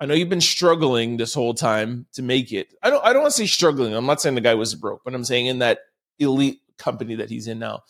I 0.00 0.06
know 0.06 0.14
you've 0.14 0.28
been 0.28 0.40
struggling 0.40 1.16
this 1.16 1.34
whole 1.34 1.54
time 1.54 2.06
to 2.14 2.22
make 2.22 2.52
it. 2.52 2.74
I 2.82 2.90
don't, 2.90 3.04
I 3.04 3.12
don't 3.12 3.22
want 3.22 3.32
to 3.34 3.38
say 3.38 3.46
struggling. 3.46 3.94
I'm 3.94 4.06
not 4.06 4.20
saying 4.20 4.34
the 4.34 4.40
guy 4.40 4.54
was 4.54 4.74
broke, 4.74 5.02
but 5.04 5.14
I'm 5.14 5.24
saying 5.24 5.46
in 5.46 5.60
that 5.60 5.78
elite 6.18 6.60
company 6.78 7.16
that 7.16 7.30
he's 7.30 7.46
in 7.46 7.58
now. 7.58 7.82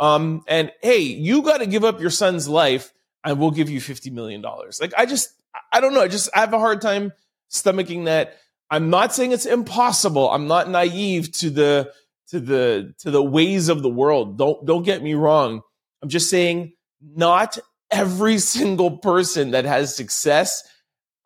Um, 0.00 0.42
and 0.48 0.72
hey, 0.82 0.98
you 0.98 1.42
got 1.42 1.58
to 1.58 1.66
give 1.66 1.84
up 1.84 2.00
your 2.00 2.10
son's 2.10 2.48
life 2.48 2.92
and 3.24 3.38
we'll 3.38 3.52
give 3.52 3.70
you 3.70 3.80
$50 3.80 4.10
million. 4.12 4.42
Like, 4.80 4.92
I 4.98 5.06
just, 5.06 5.30
I 5.72 5.80
don't 5.80 5.94
know. 5.94 6.00
I 6.00 6.08
just, 6.08 6.28
I 6.34 6.40
have 6.40 6.52
a 6.52 6.58
hard 6.58 6.80
time 6.80 7.12
stomaching 7.50 8.06
that. 8.06 8.36
I'm 8.68 8.90
not 8.90 9.14
saying 9.14 9.32
it's 9.32 9.46
impossible. 9.46 10.30
I'm 10.30 10.48
not 10.48 10.68
naive 10.68 11.30
to 11.32 11.50
the, 11.50 11.92
to 12.28 12.40
the, 12.40 12.94
to 13.00 13.10
the 13.10 13.22
ways 13.22 13.68
of 13.68 13.82
the 13.82 13.88
world. 13.88 14.38
Don't, 14.38 14.64
don't 14.66 14.82
get 14.82 15.02
me 15.02 15.14
wrong. 15.14 15.60
I'm 16.02 16.08
just 16.08 16.28
saying 16.28 16.72
not 17.00 17.58
every 17.90 18.38
single 18.40 18.98
person 18.98 19.52
that 19.52 19.64
has 19.64 19.94
success 19.94 20.64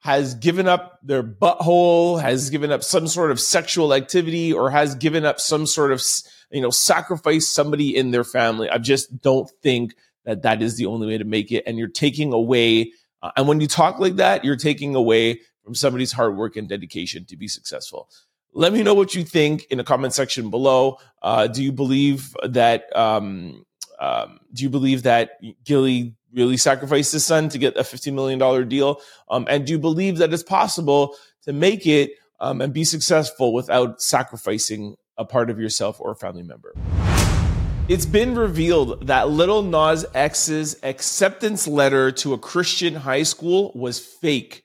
has 0.06 0.36
given 0.36 0.68
up 0.68 1.00
their 1.02 1.24
butthole, 1.24 2.20
has 2.22 2.48
given 2.48 2.70
up 2.70 2.84
some 2.84 3.08
sort 3.08 3.32
of 3.32 3.40
sexual 3.40 3.92
activity, 3.92 4.52
or 4.52 4.70
has 4.70 4.94
given 4.94 5.24
up 5.24 5.40
some 5.40 5.66
sort 5.66 5.90
of 5.90 6.00
you 6.52 6.60
know, 6.60 6.70
sacrifice 6.70 7.48
somebody 7.48 7.96
in 7.96 8.12
their 8.12 8.22
family. 8.22 8.70
I 8.70 8.78
just 8.78 9.20
don't 9.20 9.50
think 9.64 9.96
that 10.24 10.42
that 10.42 10.62
is 10.62 10.76
the 10.76 10.86
only 10.86 11.08
way 11.08 11.18
to 11.18 11.24
make 11.24 11.50
it. 11.50 11.64
And 11.66 11.76
you're 11.76 11.88
taking 11.88 12.32
away, 12.32 12.92
uh, 13.20 13.32
and 13.36 13.48
when 13.48 13.60
you 13.60 13.66
talk 13.66 13.98
like 13.98 14.16
that, 14.16 14.44
you're 14.44 14.54
taking 14.54 14.94
away 14.94 15.40
from 15.64 15.74
somebody's 15.74 16.12
hard 16.12 16.36
work 16.36 16.54
and 16.54 16.68
dedication 16.68 17.24
to 17.26 17.36
be 17.36 17.48
successful. 17.48 18.08
Let 18.52 18.72
me 18.72 18.84
know 18.84 18.94
what 18.94 19.16
you 19.16 19.24
think 19.24 19.66
in 19.70 19.78
the 19.78 19.84
comment 19.84 20.14
section 20.14 20.50
below. 20.50 20.98
Uh, 21.20 21.48
do 21.48 21.64
you 21.64 21.72
believe 21.72 22.36
that? 22.44 22.94
Um, 22.96 23.65
um, 24.00 24.40
do 24.52 24.62
you 24.62 24.70
believe 24.70 25.04
that 25.04 25.32
Gillie 25.64 26.16
really 26.32 26.56
sacrificed 26.56 27.12
his 27.12 27.24
son 27.24 27.48
to 27.50 27.58
get 27.58 27.76
a 27.76 27.82
$50 27.82 28.12
million 28.12 28.68
deal? 28.68 29.00
Um, 29.30 29.46
and 29.48 29.66
do 29.66 29.72
you 29.72 29.78
believe 29.78 30.18
that 30.18 30.32
it's 30.32 30.42
possible 30.42 31.16
to 31.42 31.52
make 31.52 31.86
it 31.86 32.12
um, 32.40 32.60
and 32.60 32.72
be 32.72 32.84
successful 32.84 33.52
without 33.52 34.00
sacrificing 34.00 34.96
a 35.16 35.24
part 35.24 35.50
of 35.50 35.58
yourself 35.58 36.00
or 36.00 36.10
a 36.10 36.16
family 36.16 36.42
member. 36.42 36.74
It's 37.88 38.06
been 38.06 38.34
revealed 38.34 39.06
that 39.06 39.28
Lil 39.28 39.62
Nas 39.62 40.04
X's 40.14 40.76
acceptance 40.82 41.68
letter 41.68 42.10
to 42.12 42.34
a 42.34 42.38
Christian 42.38 42.94
high 42.94 43.22
school 43.22 43.72
was 43.74 43.98
fake. 44.00 44.64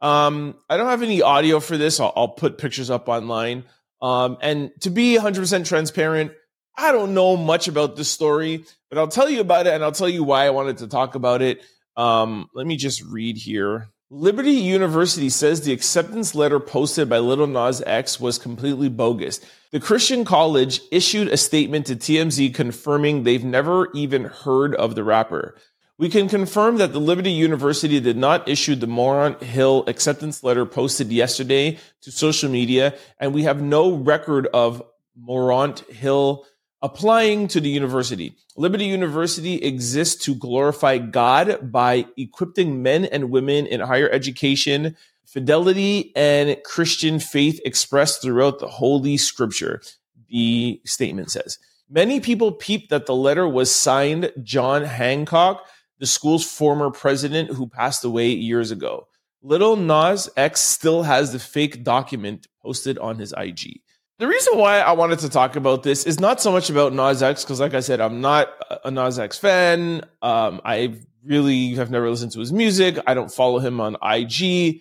Um, 0.00 0.56
I 0.68 0.76
don't 0.76 0.88
have 0.88 1.02
any 1.02 1.22
audio 1.22 1.60
for 1.60 1.76
this. 1.76 2.00
I'll, 2.00 2.12
I'll 2.16 2.28
put 2.28 2.58
pictures 2.58 2.90
up 2.90 3.08
online. 3.08 3.64
Um, 4.00 4.38
and 4.40 4.70
to 4.80 4.90
be 4.90 5.16
100% 5.18 5.66
transparent, 5.66 6.32
I 6.76 6.92
don't 6.92 7.14
know 7.14 7.36
much 7.36 7.68
about 7.68 7.96
this 7.96 8.10
story, 8.10 8.64
but 8.90 8.98
I'll 8.98 9.08
tell 9.08 9.28
you 9.28 9.40
about 9.40 9.66
it 9.66 9.74
and 9.74 9.84
I'll 9.84 9.92
tell 9.92 10.08
you 10.08 10.24
why 10.24 10.46
I 10.46 10.50
wanted 10.50 10.78
to 10.78 10.88
talk 10.88 11.14
about 11.14 11.42
it. 11.42 11.62
Um, 11.96 12.48
let 12.54 12.66
me 12.66 12.76
just 12.76 13.02
read 13.04 13.36
here. 13.36 13.88
Liberty 14.10 14.52
University 14.52 15.28
says 15.28 15.62
the 15.62 15.72
acceptance 15.72 16.34
letter 16.34 16.60
posted 16.60 17.08
by 17.08 17.18
Lil 17.18 17.46
Nas 17.46 17.82
X 17.86 18.20
was 18.20 18.38
completely 18.38 18.88
bogus. 18.88 19.40
The 19.72 19.80
Christian 19.80 20.24
college 20.24 20.80
issued 20.92 21.28
a 21.28 21.36
statement 21.36 21.86
to 21.86 21.96
TMZ 21.96 22.54
confirming 22.54 23.22
they've 23.22 23.44
never 23.44 23.90
even 23.92 24.24
heard 24.24 24.74
of 24.74 24.94
the 24.94 25.02
rapper. 25.02 25.56
We 25.96 26.08
can 26.08 26.28
confirm 26.28 26.76
that 26.78 26.92
the 26.92 27.00
Liberty 27.00 27.30
University 27.30 27.98
did 28.00 28.16
not 28.16 28.48
issue 28.48 28.74
the 28.74 28.86
Montero 28.86 29.38
Hill 29.44 29.84
acceptance 29.86 30.42
letter 30.42 30.66
posted 30.66 31.10
yesterday 31.10 31.78
to 32.02 32.10
social 32.12 32.50
media, 32.50 32.94
and 33.18 33.32
we 33.32 33.44
have 33.44 33.62
no 33.62 33.94
record 33.94 34.48
of 34.48 34.82
Montero 35.16 35.92
Hill 35.92 36.46
applying 36.84 37.48
to 37.48 37.62
the 37.62 37.70
university. 37.70 38.36
Liberty 38.58 38.84
University 38.84 39.54
exists 39.54 40.22
to 40.26 40.34
glorify 40.34 40.98
God 40.98 41.72
by 41.72 42.06
equipping 42.18 42.82
men 42.82 43.06
and 43.06 43.30
women 43.30 43.66
in 43.66 43.80
higher 43.80 44.10
education, 44.10 44.94
fidelity, 45.24 46.12
and 46.14 46.58
Christian 46.62 47.20
faith 47.20 47.58
expressed 47.64 48.20
throughout 48.20 48.58
the 48.58 48.68
Holy 48.68 49.16
Scripture, 49.16 49.80
the 50.28 50.78
statement 50.84 51.30
says. 51.30 51.58
Many 51.88 52.20
people 52.20 52.52
peeped 52.52 52.90
that 52.90 53.06
the 53.06 53.14
letter 53.14 53.48
was 53.48 53.74
signed 53.74 54.30
John 54.42 54.84
Hancock, 54.84 55.64
the 56.00 56.06
school's 56.06 56.44
former 56.44 56.90
president 56.90 57.50
who 57.52 57.66
passed 57.66 58.04
away 58.04 58.28
years 58.28 58.70
ago. 58.70 59.08
Lil 59.40 59.76
Nas 59.76 60.28
X 60.36 60.60
still 60.60 61.04
has 61.04 61.32
the 61.32 61.38
fake 61.38 61.82
document 61.82 62.46
posted 62.62 62.98
on 62.98 63.18
his 63.18 63.32
IG. 63.38 63.80
The 64.18 64.28
reason 64.28 64.58
why 64.58 64.78
I 64.78 64.92
wanted 64.92 65.18
to 65.20 65.28
talk 65.28 65.56
about 65.56 65.82
this 65.82 66.06
is 66.06 66.20
not 66.20 66.40
so 66.40 66.52
much 66.52 66.70
about 66.70 66.92
Nas 66.92 67.22
X, 67.22 67.44
because 67.44 67.58
like 67.58 67.74
I 67.74 67.80
said, 67.80 68.00
I'm 68.00 68.20
not 68.20 68.48
a 68.84 68.90
Nas 68.90 69.18
X 69.18 69.38
fan. 69.38 70.02
Um, 70.22 70.60
I 70.64 71.00
really 71.24 71.74
have 71.74 71.90
never 71.90 72.08
listened 72.08 72.32
to 72.32 72.40
his 72.40 72.52
music. 72.52 72.98
I 73.06 73.14
don't 73.14 73.32
follow 73.32 73.58
him 73.58 73.80
on 73.80 73.96
IG. 73.96 74.80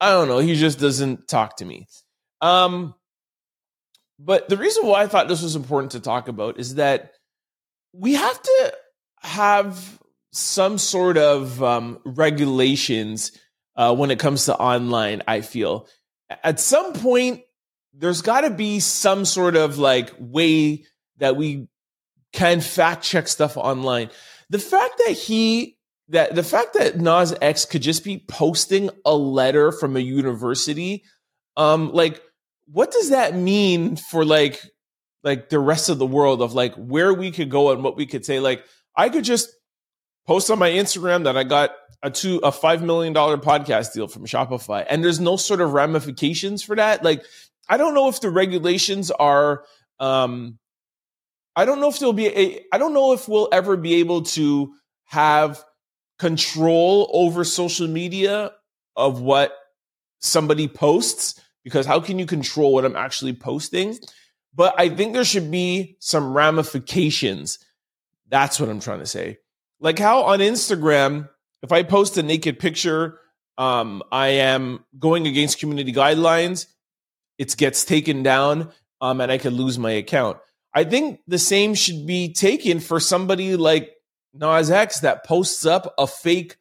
I 0.00 0.10
don't 0.10 0.26
know. 0.26 0.38
He 0.38 0.56
just 0.56 0.80
doesn't 0.80 1.28
talk 1.28 1.58
to 1.58 1.64
me. 1.64 1.86
Um, 2.40 2.94
but 4.18 4.48
the 4.48 4.56
reason 4.56 4.86
why 4.86 5.02
I 5.02 5.06
thought 5.06 5.28
this 5.28 5.42
was 5.42 5.54
important 5.54 5.92
to 5.92 6.00
talk 6.00 6.26
about 6.26 6.58
is 6.58 6.74
that 6.74 7.12
we 7.92 8.14
have 8.14 8.42
to 8.42 8.74
have 9.20 10.00
some 10.32 10.78
sort 10.78 11.18
of 11.18 11.62
um, 11.62 12.00
regulations 12.04 13.30
uh, 13.76 13.94
when 13.94 14.10
it 14.10 14.18
comes 14.18 14.46
to 14.46 14.56
online. 14.56 15.22
I 15.28 15.40
feel 15.40 15.86
at 16.42 16.58
some 16.58 16.94
point 16.94 17.42
there's 17.94 18.22
got 18.22 18.42
to 18.42 18.50
be 18.50 18.80
some 18.80 19.24
sort 19.24 19.56
of 19.56 19.78
like 19.78 20.12
way 20.18 20.84
that 21.18 21.36
we 21.36 21.68
can 22.32 22.60
fact 22.60 23.04
check 23.04 23.28
stuff 23.28 23.56
online. 23.56 24.10
The 24.50 24.58
fact 24.58 25.00
that 25.06 25.12
he 25.12 25.76
that 26.08 26.34
the 26.34 26.42
fact 26.42 26.74
that 26.74 26.98
Nas 26.98 27.34
X 27.40 27.64
could 27.64 27.82
just 27.82 28.04
be 28.04 28.24
posting 28.28 28.90
a 29.04 29.14
letter 29.14 29.72
from 29.72 29.96
a 29.96 30.00
university, 30.00 31.04
um, 31.56 31.92
like 31.92 32.22
what 32.66 32.90
does 32.90 33.10
that 33.10 33.34
mean 33.34 33.96
for 33.96 34.24
like 34.24 34.60
like 35.22 35.50
the 35.50 35.58
rest 35.58 35.88
of 35.88 35.98
the 35.98 36.06
world 36.06 36.42
of 36.42 36.54
like 36.54 36.74
where 36.74 37.14
we 37.14 37.30
could 37.30 37.50
go 37.50 37.70
and 37.70 37.84
what 37.84 37.96
we 37.96 38.06
could 38.06 38.24
say? 38.24 38.40
Like 38.40 38.64
I 38.96 39.08
could 39.08 39.24
just 39.24 39.50
post 40.26 40.50
on 40.50 40.58
my 40.58 40.70
Instagram 40.70 41.24
that 41.24 41.36
I 41.36 41.44
got 41.44 41.70
a 42.02 42.10
two 42.10 42.40
a 42.42 42.50
five 42.50 42.82
million 42.82 43.12
dollar 43.12 43.36
podcast 43.36 43.92
deal 43.92 44.08
from 44.08 44.26
Shopify, 44.26 44.84
and 44.88 45.04
there's 45.04 45.20
no 45.20 45.36
sort 45.36 45.60
of 45.60 45.72
ramifications 45.72 46.62
for 46.62 46.76
that. 46.76 47.04
Like 47.04 47.24
I 47.68 47.76
don't 47.76 47.94
know 47.94 48.08
if 48.08 48.20
the 48.20 48.30
regulations 48.30 49.10
are. 49.10 49.64
Um, 50.00 50.58
I 51.54 51.64
don't 51.64 51.80
know 51.80 51.88
if 51.88 51.98
there'll 51.98 52.12
be 52.12 52.28
a. 52.28 52.64
I 52.72 52.78
don't 52.78 52.94
know 52.94 53.12
if 53.12 53.28
we'll 53.28 53.48
ever 53.52 53.76
be 53.76 53.94
able 53.94 54.22
to 54.22 54.74
have 55.04 55.62
control 56.18 57.10
over 57.12 57.44
social 57.44 57.88
media 57.88 58.52
of 58.96 59.20
what 59.20 59.52
somebody 60.20 60.68
posts 60.68 61.40
because 61.64 61.86
how 61.86 62.00
can 62.00 62.18
you 62.18 62.26
control 62.26 62.72
what 62.72 62.84
I'm 62.84 62.96
actually 62.96 63.32
posting? 63.32 63.98
But 64.54 64.74
I 64.78 64.88
think 64.88 65.12
there 65.12 65.24
should 65.24 65.50
be 65.50 65.96
some 66.00 66.32
ramifications. 66.32 67.58
That's 68.28 68.60
what 68.60 68.68
I'm 68.68 68.80
trying 68.80 69.00
to 69.00 69.06
say. 69.06 69.38
Like 69.80 69.98
how 69.98 70.24
on 70.24 70.40
Instagram, 70.40 71.28
if 71.62 71.72
I 71.72 71.82
post 71.82 72.16
a 72.18 72.22
naked 72.22 72.58
picture, 72.58 73.18
um, 73.58 74.02
I 74.10 74.28
am 74.28 74.84
going 74.98 75.26
against 75.26 75.58
community 75.58 75.92
guidelines 75.92 76.66
it 77.42 77.56
gets 77.56 77.84
taken 77.84 78.22
down 78.22 78.70
um, 79.00 79.20
and 79.20 79.32
I 79.32 79.36
could 79.36 79.52
lose 79.52 79.78
my 79.78 79.90
account. 79.90 80.38
I 80.72 80.84
think 80.84 81.20
the 81.26 81.38
same 81.38 81.74
should 81.74 82.06
be 82.06 82.32
taken 82.32 82.78
for 82.78 83.00
somebody 83.00 83.56
like 83.56 83.90
Nas 84.32 84.70
X 84.70 85.00
that 85.00 85.26
posts 85.26 85.66
up 85.66 85.92
a 85.98 86.06
fake 86.06 86.56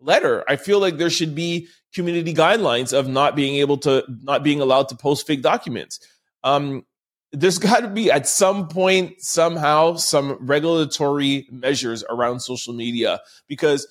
letter. 0.00 0.42
I 0.48 0.56
feel 0.56 0.80
like 0.80 0.96
there 0.96 1.10
should 1.10 1.34
be 1.34 1.68
community 1.94 2.32
guidelines 2.32 2.98
of 2.98 3.06
not 3.06 3.36
being 3.36 3.56
able 3.56 3.76
to, 3.78 4.04
not 4.22 4.42
being 4.42 4.62
allowed 4.62 4.88
to 4.88 4.96
post 4.96 5.26
fake 5.26 5.42
documents. 5.42 6.00
Um, 6.42 6.86
there's 7.30 7.58
got 7.68 7.80
to 7.80 7.88
be 7.88 8.10
at 8.10 8.26
some 8.26 8.68
point, 8.68 9.20
somehow, 9.20 9.96
some 9.96 10.38
regulatory 10.40 11.46
measures 11.50 12.02
around 12.08 12.40
social 12.40 12.72
media 12.72 13.20
because 13.48 13.86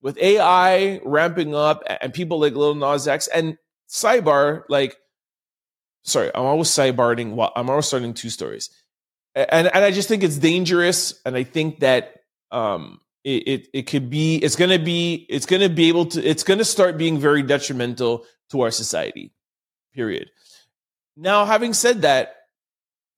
with 0.00 0.16
AI 0.16 1.00
ramping 1.04 1.54
up 1.54 1.84
and 1.86 2.14
people 2.14 2.40
like 2.40 2.54
Lil 2.54 2.74
Nas 2.74 3.06
X 3.06 3.28
and 3.28 3.58
Sidebar, 3.88 4.62
like 4.70 4.96
sorry, 6.04 6.30
I'm 6.34 6.44
always 6.44 6.68
sidebarding. 6.68 7.50
I'm 7.56 7.70
always 7.70 7.86
starting 7.86 8.14
two 8.14 8.30
stories, 8.30 8.70
and 9.34 9.68
and 9.68 9.84
I 9.84 9.90
just 9.90 10.08
think 10.08 10.22
it's 10.22 10.38
dangerous, 10.38 11.20
and 11.24 11.36
I 11.36 11.44
think 11.44 11.80
that 11.80 12.14
um 12.50 13.00
it 13.24 13.48
it, 13.48 13.68
it 13.72 13.82
could 13.82 14.10
be 14.10 14.36
it's 14.36 14.56
gonna 14.56 14.78
be 14.78 15.26
it's 15.28 15.46
gonna 15.46 15.68
be 15.68 15.88
able 15.88 16.06
to 16.06 16.22
it's 16.22 16.42
gonna 16.42 16.64
start 16.64 16.98
being 16.98 17.18
very 17.18 17.42
detrimental 17.42 18.24
to 18.50 18.62
our 18.62 18.70
society. 18.70 19.32
Period. 19.94 20.30
Now, 21.16 21.44
having 21.44 21.74
said 21.74 22.02
that, 22.02 22.36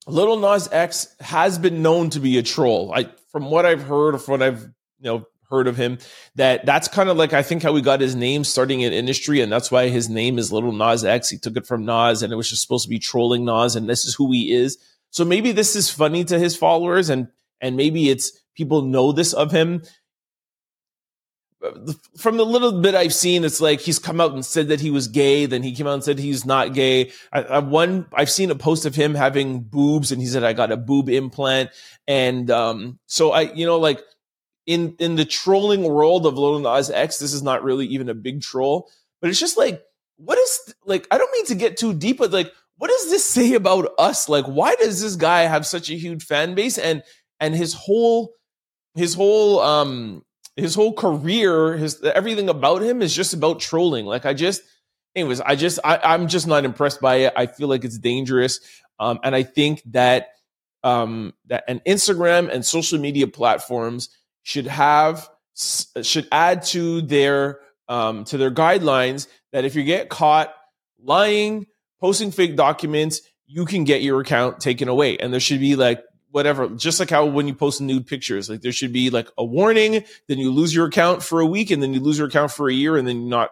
Lil 0.07 0.37
Nas 0.37 0.67
X 0.71 1.15
has 1.19 1.57
been 1.57 1.81
known 1.81 2.09
to 2.11 2.19
be 2.19 2.37
a 2.37 2.43
troll. 2.43 2.91
I 2.93 3.09
from 3.31 3.49
what 3.49 3.65
I've 3.65 3.83
heard, 3.83 4.15
or 4.15 4.17
from 4.17 4.39
what 4.39 4.43
I've 4.43 4.61
you 4.99 5.05
know 5.11 5.25
heard 5.55 5.67
of 5.67 5.77
him 5.77 5.97
that 6.35 6.65
that's 6.65 6.87
kind 6.87 7.09
of 7.09 7.17
like 7.17 7.33
I 7.33 7.41
think 7.41 7.63
how 7.63 7.71
we 7.71 7.81
got 7.81 8.01
his 8.01 8.15
name 8.15 8.43
starting 8.43 8.81
in 8.81 8.93
industry 8.93 9.41
and 9.41 9.51
that's 9.51 9.71
why 9.71 9.87
his 9.87 10.09
name 10.09 10.37
is 10.37 10.51
Lil 10.51 10.71
Nas 10.71 11.05
X. 11.05 11.29
He 11.29 11.37
took 11.37 11.55
it 11.57 11.65
from 11.65 11.85
Nas 11.85 12.21
and 12.21 12.33
it 12.33 12.35
was 12.35 12.49
just 12.49 12.61
supposed 12.61 12.83
to 12.83 12.89
be 12.89 12.99
trolling 12.99 13.45
Nas 13.45 13.75
and 13.75 13.89
this 13.89 14.05
is 14.05 14.15
who 14.15 14.31
he 14.31 14.53
is. 14.53 14.77
So 15.11 15.23
maybe 15.23 15.51
this 15.51 15.75
is 15.75 15.89
funny 15.89 16.25
to 16.25 16.37
his 16.37 16.55
followers 16.55 17.09
and 17.09 17.29
and 17.61 17.77
maybe 17.77 18.09
it's 18.09 18.31
people 18.55 18.81
know 18.81 19.11
this 19.11 19.33
of 19.33 19.51
him. 19.51 19.83
From 22.17 22.37
the 22.37 22.45
little 22.45 22.79
bit 22.81 22.93
I've 22.93 23.13
seen, 23.13 23.43
it's 23.43 23.59
like 23.59 23.79
he's 23.79 23.97
come 23.97 24.21
out 24.21 24.33
and 24.33 24.45
said 24.45 24.67
that 24.67 24.81
he 24.81 24.91
was 24.91 25.07
gay. 25.07 25.47
Then 25.47 25.63
he 25.63 25.71
came 25.71 25.87
out 25.87 25.95
and 25.95 26.03
said 26.03 26.19
he's 26.19 26.45
not 26.45 26.73
gay. 26.73 27.11
I, 27.31 27.41
I 27.41 27.59
one 27.59 28.05
I've 28.13 28.29
seen 28.29 28.51
a 28.51 28.55
post 28.55 28.85
of 28.85 28.93
him 28.93 29.15
having 29.15 29.61
boobs, 29.61 30.11
and 30.11 30.21
he 30.21 30.27
said 30.27 30.43
I 30.43 30.53
got 30.53 30.71
a 30.71 30.77
boob 30.77 31.09
implant. 31.09 31.71
And 32.07 32.51
um, 32.51 32.99
so 33.07 33.31
I, 33.31 33.53
you 33.53 33.65
know, 33.65 33.79
like 33.79 34.03
in 34.65 34.95
in 34.99 35.15
the 35.15 35.25
trolling 35.25 35.83
world 35.83 36.25
of 36.25 36.37
Lil 36.37 36.59
Nas 36.59 36.89
X, 36.89 37.17
this 37.17 37.33
is 37.33 37.43
not 37.43 37.63
really 37.63 37.85
even 37.87 38.09
a 38.09 38.13
big 38.13 38.41
troll, 38.41 38.89
but 39.21 39.29
it's 39.29 39.39
just 39.39 39.57
like, 39.57 39.83
what 40.17 40.37
is 40.37 40.73
like? 40.85 41.07
I 41.11 41.17
don't 41.17 41.31
mean 41.31 41.45
to 41.47 41.55
get 41.55 41.77
too 41.77 41.93
deep, 41.93 42.17
but 42.17 42.31
like, 42.31 42.51
what 42.77 42.89
does 42.89 43.09
this 43.09 43.23
say 43.25 43.53
about 43.53 43.93
us? 43.97 44.27
Like, 44.29 44.45
why 44.45 44.75
does 44.75 45.01
this 45.01 45.15
guy 45.15 45.41
have 45.41 45.65
such 45.65 45.89
a 45.89 45.95
huge 45.95 46.23
fan 46.23 46.55
base 46.55 46.77
and 46.77 47.03
and 47.39 47.55
his 47.55 47.73
whole 47.73 48.33
his 48.95 49.13
whole 49.13 49.59
um 49.59 50.23
his 50.55 50.75
whole 50.75 50.93
career, 50.93 51.75
his 51.77 52.01
everything 52.03 52.49
about 52.49 52.81
him 52.81 53.01
is 53.01 53.13
just 53.13 53.33
about 53.33 53.59
trolling. 53.59 54.05
Like, 54.05 54.25
I 54.25 54.33
just, 54.33 54.61
anyways, 55.15 55.41
I 55.41 55.55
just 55.55 55.79
I, 55.83 55.99
I'm 56.03 56.27
just 56.27 56.47
not 56.47 56.65
impressed 56.65 57.01
by 57.01 57.15
it. 57.15 57.33
I 57.35 57.45
feel 57.45 57.67
like 57.67 57.83
it's 57.83 57.99
dangerous, 57.99 58.59
um, 58.99 59.19
and 59.23 59.35
I 59.35 59.43
think 59.43 59.81
that 59.87 60.29
um 60.83 61.33
that 61.47 61.65
and 61.67 61.83
Instagram 61.83 62.49
and 62.49 62.65
social 62.65 62.99
media 62.99 63.27
platforms 63.27 64.09
should 64.45 64.67
have 64.67 65.27
should 65.55 66.27
add 66.31 66.63
to 66.63 67.01
their 67.01 67.59
um, 67.89 68.25
to 68.25 68.37
their 68.37 68.51
guidelines 68.51 69.27
that 69.51 69.65
if 69.65 69.75
you 69.75 69.83
get 69.83 70.09
caught 70.09 70.53
lying, 71.01 71.65
posting 71.99 72.31
fake 72.31 72.55
documents, 72.55 73.21
you 73.47 73.65
can 73.65 73.83
get 73.85 74.03
your 74.03 74.21
account 74.21 74.59
taken 74.59 74.87
away. 74.87 75.17
And 75.17 75.33
there 75.33 75.39
should 75.39 75.59
be 75.59 75.75
like 75.75 76.03
whatever, 76.29 76.67
just 76.69 76.99
like 76.99 77.09
how 77.09 77.25
when 77.25 77.47
you 77.47 77.55
post 77.55 77.81
nude 77.81 78.05
pictures, 78.05 78.47
like 78.49 78.61
there 78.61 78.71
should 78.71 78.93
be 78.93 79.09
like 79.09 79.29
a 79.35 79.43
warning, 79.43 80.03
then 80.27 80.37
you 80.37 80.51
lose 80.51 80.75
your 80.75 80.85
account 80.85 81.23
for 81.23 81.39
a 81.39 81.45
week, 81.45 81.71
and 81.71 81.81
then 81.81 81.93
you 81.93 81.99
lose 81.99 82.17
your 82.19 82.27
account 82.27 82.51
for 82.51 82.69
a 82.69 82.73
year, 82.73 82.97
and 82.97 83.07
then 83.07 83.27
not 83.27 83.49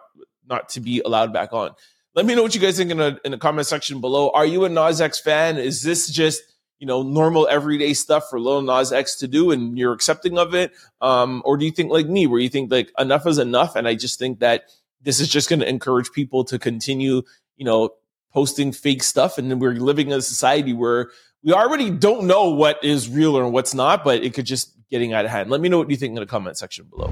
not 0.48 0.68
to 0.70 0.80
be 0.80 1.02
allowed 1.04 1.32
back 1.32 1.52
on. 1.52 1.72
Let 2.14 2.24
me 2.24 2.36
know 2.36 2.42
what 2.44 2.54
you 2.54 2.60
guys 2.60 2.76
think 2.76 2.92
in, 2.92 3.00
a, 3.00 3.18
in 3.24 3.32
the 3.32 3.38
comment 3.38 3.66
section 3.66 4.00
below. 4.00 4.30
Are 4.30 4.46
you 4.46 4.64
a 4.64 4.68
Nas 4.68 5.00
X 5.00 5.18
fan? 5.18 5.58
Is 5.58 5.82
this 5.82 6.08
just 6.08 6.42
you 6.84 6.86
know, 6.86 7.02
normal 7.02 7.48
everyday 7.48 7.94
stuff 7.94 8.28
for 8.28 8.38
Lil 8.38 8.60
Nas 8.60 8.92
X 8.92 9.16
to 9.16 9.26
do 9.26 9.50
and 9.50 9.78
you're 9.78 9.94
accepting 9.94 10.36
of 10.36 10.54
it? 10.54 10.70
Um, 11.00 11.40
or 11.46 11.56
do 11.56 11.64
you 11.64 11.70
think 11.70 11.90
like 11.90 12.06
me, 12.06 12.26
where 12.26 12.38
you 12.38 12.50
think 12.50 12.70
like 12.70 12.92
enough 12.98 13.26
is 13.26 13.38
enough? 13.38 13.74
And 13.74 13.88
I 13.88 13.94
just 13.94 14.18
think 14.18 14.40
that 14.40 14.64
this 15.00 15.18
is 15.18 15.30
just 15.30 15.48
going 15.48 15.60
to 15.60 15.66
encourage 15.66 16.12
people 16.12 16.44
to 16.44 16.58
continue, 16.58 17.22
you 17.56 17.64
know, 17.64 17.94
posting 18.34 18.70
fake 18.70 19.02
stuff. 19.02 19.38
And 19.38 19.50
then 19.50 19.60
we're 19.60 19.76
living 19.76 20.08
in 20.10 20.18
a 20.18 20.20
society 20.20 20.74
where 20.74 21.08
we 21.42 21.54
already 21.54 21.88
don't 21.88 22.26
know 22.26 22.50
what 22.50 22.84
is 22.84 23.08
real 23.08 23.34
or 23.34 23.48
what's 23.48 23.72
not, 23.72 24.04
but 24.04 24.22
it 24.22 24.34
could 24.34 24.44
just 24.44 24.70
getting 24.90 25.14
out 25.14 25.24
of 25.24 25.30
hand. 25.30 25.48
Let 25.48 25.62
me 25.62 25.70
know 25.70 25.78
what 25.78 25.88
you 25.88 25.96
think 25.96 26.10
in 26.10 26.20
the 26.20 26.26
comment 26.26 26.58
section 26.58 26.84
below. 26.90 27.10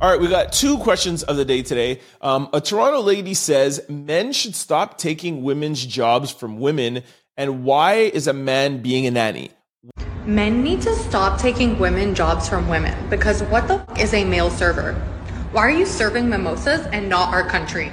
All 0.00 0.10
right, 0.10 0.20
we 0.20 0.26
got 0.28 0.52
two 0.52 0.78
questions 0.78 1.22
of 1.22 1.36
the 1.36 1.44
day 1.44 1.62
today. 1.62 2.00
Um, 2.20 2.48
a 2.52 2.60
Toronto 2.60 3.00
lady 3.00 3.34
says 3.34 3.80
men 3.88 4.32
should 4.32 4.56
stop 4.56 4.98
taking 4.98 5.44
women's 5.44 5.84
jobs 5.86 6.32
from 6.32 6.58
women, 6.58 7.02
and 7.36 7.64
why 7.64 7.94
is 7.94 8.26
a 8.26 8.32
man 8.32 8.82
being 8.82 9.06
a 9.06 9.10
nanny? 9.10 9.50
Men 10.26 10.62
need 10.62 10.82
to 10.82 10.94
stop 10.94 11.40
taking 11.40 11.78
women 11.78 12.14
jobs 12.14 12.48
from 12.48 12.68
women 12.68 12.96
because 13.08 13.42
what 13.44 13.66
the 13.68 13.74
f- 13.74 13.98
is 13.98 14.14
a 14.14 14.24
male 14.24 14.50
server? 14.50 14.94
Why 15.52 15.62
are 15.62 15.70
you 15.70 15.84
serving 15.84 16.28
mimosas 16.28 16.86
and 16.92 17.08
not 17.08 17.34
our 17.34 17.46
country? 17.48 17.90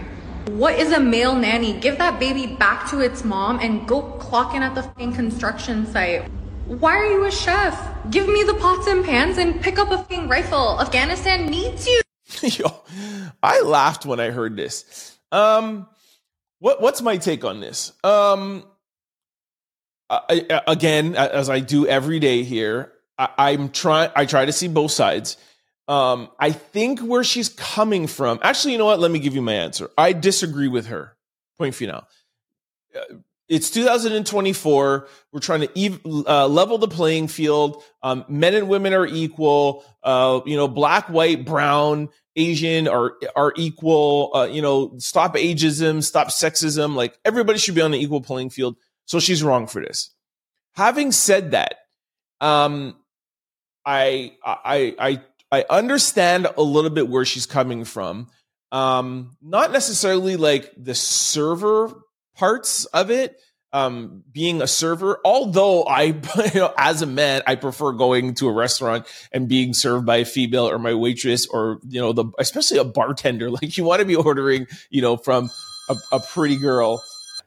What 0.49 0.77
is 0.77 0.91
a 0.91 0.99
male 0.99 1.35
nanny? 1.35 1.79
Give 1.79 1.97
that 1.97 2.19
baby 2.19 2.55
back 2.55 2.89
to 2.91 2.99
its 2.99 3.23
mom 3.23 3.59
and 3.59 3.87
go 3.87 4.01
clock 4.01 4.55
in 4.55 4.61
at 4.61 4.75
the 4.75 4.81
f***ing 4.81 5.13
construction 5.13 5.85
site. 5.87 6.29
Why 6.65 6.95
are 6.97 7.05
you 7.07 7.25
a 7.25 7.31
chef? 7.31 7.75
Give 8.11 8.27
me 8.27 8.43
the 8.43 8.53
pots 8.53 8.87
and 8.87 9.03
pans 9.03 9.37
and 9.37 9.59
pick 9.59 9.79
up 9.79 9.89
a 9.89 9.95
f***ing 9.95 10.27
rifle. 10.27 10.79
Afghanistan 10.79 11.47
needs 11.47 11.87
you. 11.87 12.01
Yo, 12.43 12.83
I 13.41 13.61
laughed 13.61 14.05
when 14.05 14.19
I 14.19 14.29
heard 14.29 14.55
this. 14.55 15.17
Um, 15.31 15.87
what 16.59 16.81
what's 16.81 17.01
my 17.01 17.17
take 17.17 17.43
on 17.43 17.59
this? 17.59 17.93
Um, 18.03 18.63
Again, 20.09 21.15
as 21.15 21.49
I 21.49 21.59
do 21.59 21.85
every 21.87 22.19
day 22.19 22.43
here, 22.43 22.91
I, 23.17 23.29
I'm 23.37 23.69
trying. 23.69 24.09
I 24.15 24.25
try 24.25 24.45
to 24.45 24.51
see 24.51 24.67
both 24.67 24.91
sides. 24.91 25.37
Um, 25.87 26.29
I 26.39 26.51
think 26.51 26.99
where 26.99 27.23
she's 27.23 27.49
coming 27.49 28.07
from. 28.07 28.39
Actually, 28.41 28.73
you 28.73 28.77
know 28.79 28.85
what? 28.85 28.99
Let 28.99 29.11
me 29.11 29.19
give 29.19 29.33
you 29.35 29.41
my 29.41 29.53
answer. 29.53 29.89
I 29.97 30.13
disagree 30.13 30.67
with 30.67 30.87
her. 30.87 31.15
Point 31.57 31.75
final. 31.75 32.07
Uh, 32.95 33.15
It's 33.47 33.71
2024. 33.71 35.07
We're 35.31 35.39
trying 35.39 35.61
to 35.61 35.85
ev- 35.85 36.01
uh, 36.05 36.47
level 36.47 36.77
the 36.77 36.87
playing 36.87 37.27
field. 37.27 37.83
Um, 38.03 38.23
men 38.29 38.53
and 38.53 38.69
women 38.69 38.93
are 38.93 39.07
equal. 39.07 39.83
Uh, 40.03 40.41
you 40.45 40.55
know, 40.55 40.67
black, 40.67 41.07
white, 41.09 41.43
brown, 41.45 42.09
Asian 42.35 42.87
are 42.87 43.13
are 43.35 43.53
equal. 43.57 44.31
Uh, 44.35 44.45
you 44.45 44.61
know, 44.61 44.93
stop 44.99 45.35
ageism, 45.35 46.03
stop 46.03 46.27
sexism. 46.27 46.95
Like 46.95 47.17
everybody 47.25 47.57
should 47.57 47.75
be 47.75 47.81
on 47.81 47.93
an 47.93 47.99
equal 47.99 48.21
playing 48.21 48.51
field. 48.51 48.75
So 49.09 49.19
she's 49.19 49.41
wrong 49.41 49.65
for 49.65 49.81
this. 49.81 50.11
Having 50.75 51.13
said 51.13 51.51
that, 51.51 51.73
um, 52.39 52.95
I 53.83 54.33
I 54.45 54.93
I 54.99 55.21
I 55.51 55.65
understand 55.67 56.47
a 56.55 56.61
little 56.61 56.91
bit 56.91 57.09
where 57.09 57.25
she's 57.25 57.47
coming 57.47 57.85
from. 57.85 58.27
Um, 58.71 59.35
not 59.41 59.71
necessarily 59.71 60.35
like 60.35 60.71
the 60.77 60.93
server 60.93 61.91
parts 62.35 62.85
of 62.85 63.09
it, 63.09 63.41
um, 63.73 64.23
being 64.31 64.61
a 64.61 64.67
server. 64.67 65.19
Although 65.25 65.85
I, 65.85 66.03
you 66.53 66.59
know, 66.59 66.71
as 66.77 67.01
a 67.01 67.07
man, 67.07 67.41
I 67.47 67.55
prefer 67.55 67.93
going 67.93 68.35
to 68.35 68.47
a 68.47 68.53
restaurant 68.53 69.07
and 69.31 69.49
being 69.49 69.73
served 69.73 70.05
by 70.05 70.17
a 70.17 70.25
female 70.25 70.69
or 70.69 70.77
my 70.77 70.93
waitress 70.93 71.47
or 71.47 71.79
you 71.87 71.99
know 71.99 72.13
the 72.13 72.25
especially 72.37 72.77
a 72.77 72.83
bartender. 72.83 73.49
Like 73.59 73.75
you 73.75 73.85
want 73.85 74.01
to 74.01 74.05
be 74.05 74.15
ordering, 74.15 74.67
you 74.91 75.01
know, 75.01 75.17
from 75.17 75.49
a, 75.89 75.95
a 76.11 76.19
pretty 76.19 76.57
girl. 76.57 77.01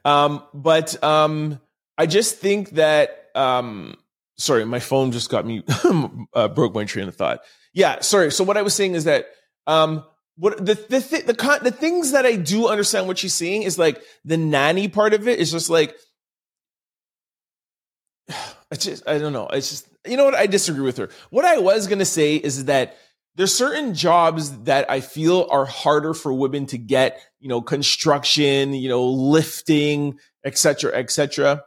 Um, 0.05 0.43
but 0.53 1.01
um, 1.03 1.59
I 1.97 2.05
just 2.05 2.37
think 2.37 2.71
that 2.71 3.29
um, 3.35 3.95
sorry, 4.37 4.65
my 4.65 4.79
phone 4.79 5.11
just 5.11 5.29
got 5.29 5.45
me 5.45 5.63
uh, 6.33 6.47
broke 6.49 6.73
my 6.73 6.85
train 6.85 7.07
of 7.07 7.15
thought. 7.15 7.41
Yeah, 7.73 8.01
sorry. 8.01 8.31
So 8.31 8.43
what 8.43 8.57
I 8.57 8.61
was 8.61 8.73
saying 8.73 8.95
is 8.95 9.05
that 9.05 9.27
um, 9.67 10.03
what 10.37 10.57
the 10.57 10.75
the 10.75 11.01
th- 11.01 11.25
the 11.25 11.35
con- 11.35 11.63
the 11.63 11.71
things 11.71 12.11
that 12.11 12.25
I 12.25 12.35
do 12.35 12.67
understand 12.67 13.07
what 13.07 13.17
she's 13.17 13.33
saying 13.33 13.63
is 13.63 13.77
like 13.77 14.01
the 14.25 14.37
nanny 14.37 14.87
part 14.87 15.13
of 15.13 15.27
it 15.27 15.39
is 15.39 15.51
just 15.51 15.69
like 15.69 15.95
I 18.29 18.75
just 18.75 19.07
I 19.07 19.17
don't 19.17 19.33
know. 19.33 19.47
It's 19.47 19.69
just 19.69 19.87
you 20.07 20.17
know 20.17 20.25
what 20.25 20.35
I 20.35 20.47
disagree 20.47 20.83
with 20.83 20.97
her. 20.97 21.09
What 21.29 21.45
I 21.45 21.59
was 21.59 21.87
gonna 21.87 22.05
say 22.05 22.35
is 22.35 22.65
that 22.65 22.97
there's 23.35 23.53
certain 23.53 23.93
jobs 23.95 24.63
that 24.63 24.89
I 24.89 25.01
feel 25.01 25.47
are 25.49 25.65
harder 25.65 26.13
for 26.13 26.33
women 26.33 26.65
to 26.67 26.77
get. 26.77 27.19
You 27.39 27.49
know, 27.49 27.61
construction, 27.61 28.73
you 28.73 28.89
know, 28.89 29.05
lifting, 29.05 30.17
etc., 30.45 30.93
etc. 30.93 31.63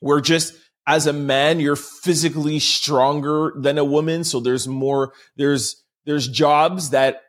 Where 0.00 0.20
just 0.20 0.54
as 0.86 1.06
a 1.06 1.12
man 1.12 1.58
you're 1.58 1.76
physically 1.76 2.60
stronger 2.60 3.52
than 3.56 3.78
a 3.78 3.84
woman, 3.84 4.24
so 4.24 4.40
there's 4.40 4.68
more. 4.68 5.12
There's 5.36 5.82
there's 6.04 6.28
jobs 6.28 6.90
that 6.90 7.22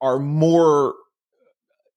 are 0.00 0.18
more 0.18 0.94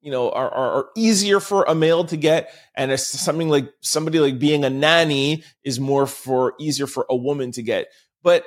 you 0.02 0.12
know 0.12 0.30
are, 0.32 0.50
are, 0.50 0.72
are 0.72 0.89
easier 0.95 1.39
for 1.39 1.63
a 1.63 1.76
male 1.76 2.06
to 2.06 2.17
get 2.17 2.54
and 2.76 2.91
it's 2.91 3.06
something 3.06 3.50
like 3.50 3.69
somebody 3.82 4.19
like 4.19 4.39
being 4.39 4.63
a 4.63 4.69
nanny 4.69 5.43
is 5.63 5.80
more 5.80 6.08
for 6.08 6.54
easier 6.60 6.88
for 6.88 7.06
a 7.10 7.15
woman 7.15 7.52
to 7.52 7.62
get 7.62 7.88
but 8.24 8.45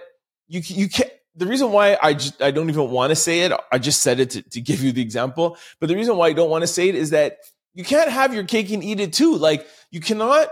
you 0.49 0.63
you 0.65 0.89
can't 0.89 1.13
the 1.35 1.47
reason 1.47 1.73
why 1.73 1.97
I 2.03 2.15
just 2.15 2.41
I 2.43 2.51
don't 2.51 2.69
even 2.69 2.91
want 2.91 3.11
to 3.11 3.17
say 3.17 3.41
it 3.41 3.53
I 3.71 3.79
just 3.79 4.03
said 4.03 4.21
it 4.21 4.31
to, 4.31 4.43
to 4.43 4.61
give 4.61 4.83
you 4.83 4.93
the 4.93 5.03
example 5.03 5.57
but 5.81 5.89
the 5.89 5.97
reason 5.97 6.17
why 6.17 6.29
I 6.29 6.33
don't 6.33 6.51
want 6.51 6.63
to 6.63 6.69
say 6.69 6.89
it 6.89 6.95
is 6.95 7.11
that 7.11 7.39
you 7.75 7.85
can't 7.85 8.11
have 8.11 8.35
your 8.35 8.45
cake 8.45 8.71
and 8.71 8.85
eat 8.85 9.01
it 9.01 9.13
too 9.13 9.37
like 9.37 9.67
you 9.91 10.01
cannot 10.01 10.49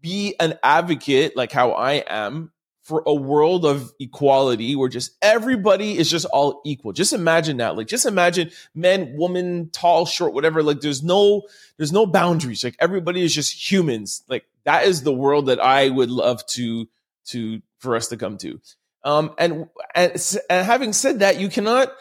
be 0.00 0.34
an 0.40 0.58
advocate 0.62 1.36
like 1.36 1.52
how 1.52 1.72
I 1.72 2.04
am 2.06 2.52
for 2.88 3.02
a 3.06 3.12
world 3.12 3.66
of 3.66 3.92
equality 4.00 4.74
where 4.74 4.88
just 4.88 5.10
everybody 5.20 5.98
is 5.98 6.10
just 6.10 6.24
all 6.24 6.62
equal. 6.64 6.94
Just 6.94 7.12
imagine 7.12 7.58
that. 7.58 7.76
Like 7.76 7.86
just 7.86 8.06
imagine 8.06 8.50
men, 8.74 9.14
woman, 9.14 9.68
tall, 9.74 10.06
short, 10.06 10.32
whatever. 10.32 10.62
Like 10.62 10.80
there's 10.80 11.02
no 11.02 11.42
there's 11.76 11.92
no 11.92 12.06
boundaries. 12.06 12.64
Like 12.64 12.76
everybody 12.78 13.22
is 13.22 13.34
just 13.34 13.70
humans. 13.70 14.22
Like 14.26 14.46
that 14.64 14.86
is 14.86 15.02
the 15.02 15.12
world 15.12 15.46
that 15.46 15.60
I 15.60 15.90
would 15.90 16.10
love 16.10 16.46
to 16.46 16.88
to 17.26 17.60
for 17.78 17.94
us 17.94 18.08
to 18.08 18.16
come 18.16 18.38
to. 18.38 18.58
Um 19.04 19.32
and 19.38 19.68
and, 19.94 20.38
and 20.50 20.66
having 20.66 20.92
said 20.92 21.20
that, 21.20 21.40
you 21.40 21.48
cannot 21.48 21.92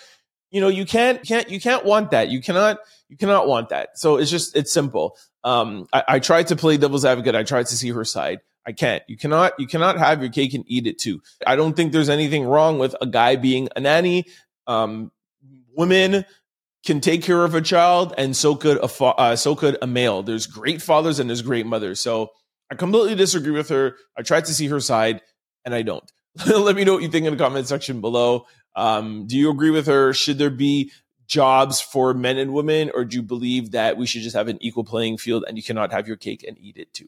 you 0.51 0.61
know 0.61 0.69
you 0.69 0.85
can't 0.85 1.23
can't 1.23 1.49
you 1.49 1.59
can't 1.59 1.85
want 1.85 2.11
that. 2.11 2.29
You 2.29 2.41
cannot 2.41 2.79
you 3.09 3.17
cannot 3.17 3.47
want 3.47 3.69
that. 3.69 3.97
So 3.97 4.17
it's 4.17 4.31
just 4.31 4.55
it's 4.55 4.71
simple. 4.71 5.17
Um 5.43 5.87
I, 5.93 6.03
I 6.07 6.19
tried 6.19 6.47
to 6.47 6.55
play 6.55 6.77
devil's 6.77 7.05
advocate. 7.05 7.35
I 7.35 7.43
tried 7.43 7.67
to 7.67 7.77
see 7.77 7.89
her 7.91 8.05
side. 8.05 8.39
I 8.67 8.73
can't. 8.73 9.01
You 9.07 9.17
cannot. 9.17 9.53
You 9.59 9.65
cannot 9.65 9.97
have 9.97 10.21
your 10.21 10.29
cake 10.29 10.53
and 10.53 10.65
eat 10.67 10.87
it 10.87 10.99
too. 10.99 11.21
I 11.45 11.55
don't 11.55 11.73
think 11.73 11.93
there's 11.93 12.09
anything 12.09 12.43
wrong 12.43 12.79
with 12.79 12.95
a 12.99 13.05
guy 13.05 13.37
being 13.37 13.69
a 13.77 13.79
nanny. 13.79 14.25
Um, 14.67 15.11
women 15.73 16.25
can 16.85 16.99
take 16.99 17.23
care 17.23 17.45
of 17.45 17.55
a 17.55 17.61
child, 17.61 18.13
and 18.17 18.35
so 18.35 18.55
could 18.55 18.77
a 18.77 18.89
fa- 18.89 19.15
uh, 19.17 19.35
so 19.37 19.55
could 19.55 19.77
a 19.81 19.87
male. 19.87 20.21
There's 20.21 20.47
great 20.47 20.81
fathers 20.81 21.19
and 21.19 21.29
there's 21.29 21.41
great 21.41 21.65
mothers. 21.65 22.01
So 22.01 22.31
I 22.69 22.75
completely 22.75 23.15
disagree 23.15 23.53
with 23.53 23.69
her. 23.69 23.95
I 24.17 24.21
tried 24.21 24.45
to 24.45 24.53
see 24.53 24.67
her 24.67 24.81
side, 24.81 25.21
and 25.63 25.73
I 25.73 25.81
don't. 25.81 26.11
Let 26.45 26.75
me 26.75 26.83
know 26.83 26.93
what 26.93 27.03
you 27.03 27.09
think 27.09 27.25
in 27.25 27.35
the 27.35 27.43
comment 27.43 27.67
section 27.67 28.01
below. 28.01 28.45
Um, 28.75 29.25
do 29.25 29.35
you 29.35 29.49
agree 29.49 29.71
with 29.71 29.87
her? 29.87 30.13
Should 30.13 30.37
there 30.37 30.51
be 30.51 30.91
jobs 31.27 31.81
for 31.81 32.13
men 32.13 32.37
and 32.37 32.53
women, 32.53 32.91
or 32.93 33.05
do 33.05 33.17
you 33.17 33.23
believe 33.23 33.71
that 33.71 33.97
we 33.97 34.05
should 34.05 34.21
just 34.21 34.35
have 34.35 34.47
an 34.47 34.57
equal 34.61 34.83
playing 34.83 35.17
field 35.17 35.45
and 35.47 35.57
you 35.57 35.63
cannot 35.63 35.91
have 35.91 36.07
your 36.07 36.15
cake 36.17 36.43
and 36.47 36.57
eat 36.59 36.77
it 36.77 36.93
too? 36.93 37.07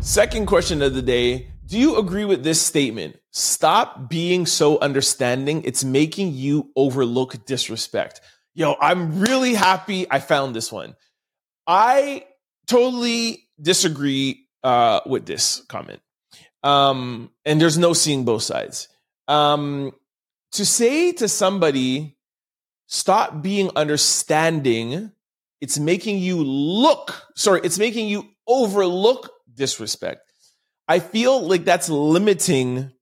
Second 0.00 0.46
question 0.46 0.82
of 0.82 0.94
the 0.94 1.02
day 1.02 1.50
Do 1.66 1.78
you 1.78 1.96
agree 1.96 2.24
with 2.24 2.42
this 2.42 2.60
statement? 2.60 3.18
Stop 3.32 4.08
being 4.08 4.46
so 4.46 4.78
understanding. 4.80 5.62
It's 5.64 5.84
making 5.84 6.32
you 6.32 6.70
overlook 6.76 7.44
disrespect. 7.46 8.20
Yo, 8.54 8.76
I'm 8.80 9.20
really 9.20 9.54
happy 9.54 10.06
I 10.10 10.20
found 10.20 10.54
this 10.54 10.70
one. 10.70 10.94
I 11.66 12.24
totally 12.66 13.48
disagree 13.60 14.46
uh, 14.62 15.00
with 15.06 15.26
this 15.26 15.62
comment. 15.68 16.00
Um, 16.64 17.30
and 17.44 17.60
there's 17.60 17.78
no 17.78 17.92
seeing 17.92 18.24
both 18.24 18.42
sides. 18.42 18.88
Um, 19.28 19.92
to 20.52 20.64
say 20.64 21.12
to 21.12 21.28
somebody, 21.28 22.16
stop 22.86 23.42
being 23.42 23.70
understanding, 23.76 25.12
it's 25.60 25.78
making 25.78 26.18
you 26.18 26.42
look, 26.42 27.22
sorry, 27.36 27.60
it's 27.62 27.78
making 27.78 28.08
you 28.08 28.26
overlook 28.46 29.30
disrespect. 29.54 30.20
I 30.88 30.98
feel 30.98 31.46
like 31.46 31.64
that's 31.64 31.88
limiting 31.88 32.92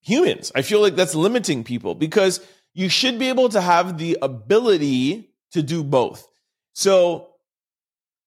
humans. 0.00 0.52
I 0.54 0.62
feel 0.62 0.80
like 0.80 0.96
that's 0.96 1.14
limiting 1.14 1.64
people 1.64 1.94
because 1.94 2.40
you 2.74 2.88
should 2.88 3.18
be 3.18 3.28
able 3.28 3.48
to 3.50 3.60
have 3.60 3.98
the 3.98 4.18
ability 4.22 5.30
to 5.52 5.62
do 5.62 5.82
both. 5.82 6.26
So 6.74 7.30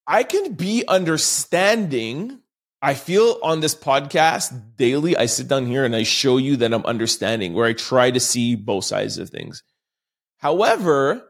I 0.08 0.24
can 0.24 0.54
be 0.54 0.84
understanding. 0.88 2.40
I 2.82 2.94
feel 2.94 3.38
on 3.44 3.60
this 3.60 3.76
podcast 3.76 4.78
daily, 4.78 5.18
I 5.18 5.26
sit 5.26 5.48
down 5.50 5.66
here 5.66 5.84
and 5.84 5.96
I 5.96 6.04
show 6.04 6.38
you 6.38 6.56
that 6.58 6.74
I'm 6.74 6.86
understanding, 6.86 7.54
where 7.54 7.66
I 7.66 7.74
try 7.74 8.10
to 8.12 8.20
see 8.20 8.56
both 8.56 8.86
sides 8.86 9.18
of 9.18 9.30
things. 9.30 9.64
However, 10.38 11.22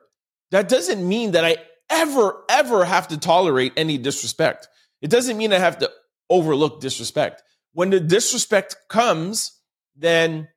that 0.51 0.69
doesn't 0.69 1.07
mean 1.07 1.31
that 1.31 1.43
I 1.43 1.57
ever, 1.89 2.43
ever 2.49 2.85
have 2.85 3.07
to 3.07 3.17
tolerate 3.17 3.73
any 3.75 3.97
disrespect. 3.97 4.67
It 5.01 5.09
doesn't 5.09 5.37
mean 5.37 5.51
I 5.51 5.59
have 5.59 5.79
to 5.79 5.89
overlook 6.29 6.81
disrespect. 6.81 7.41
When 7.73 7.89
the 7.89 7.99
disrespect 7.99 8.75
comes, 8.87 9.59
then 9.95 10.49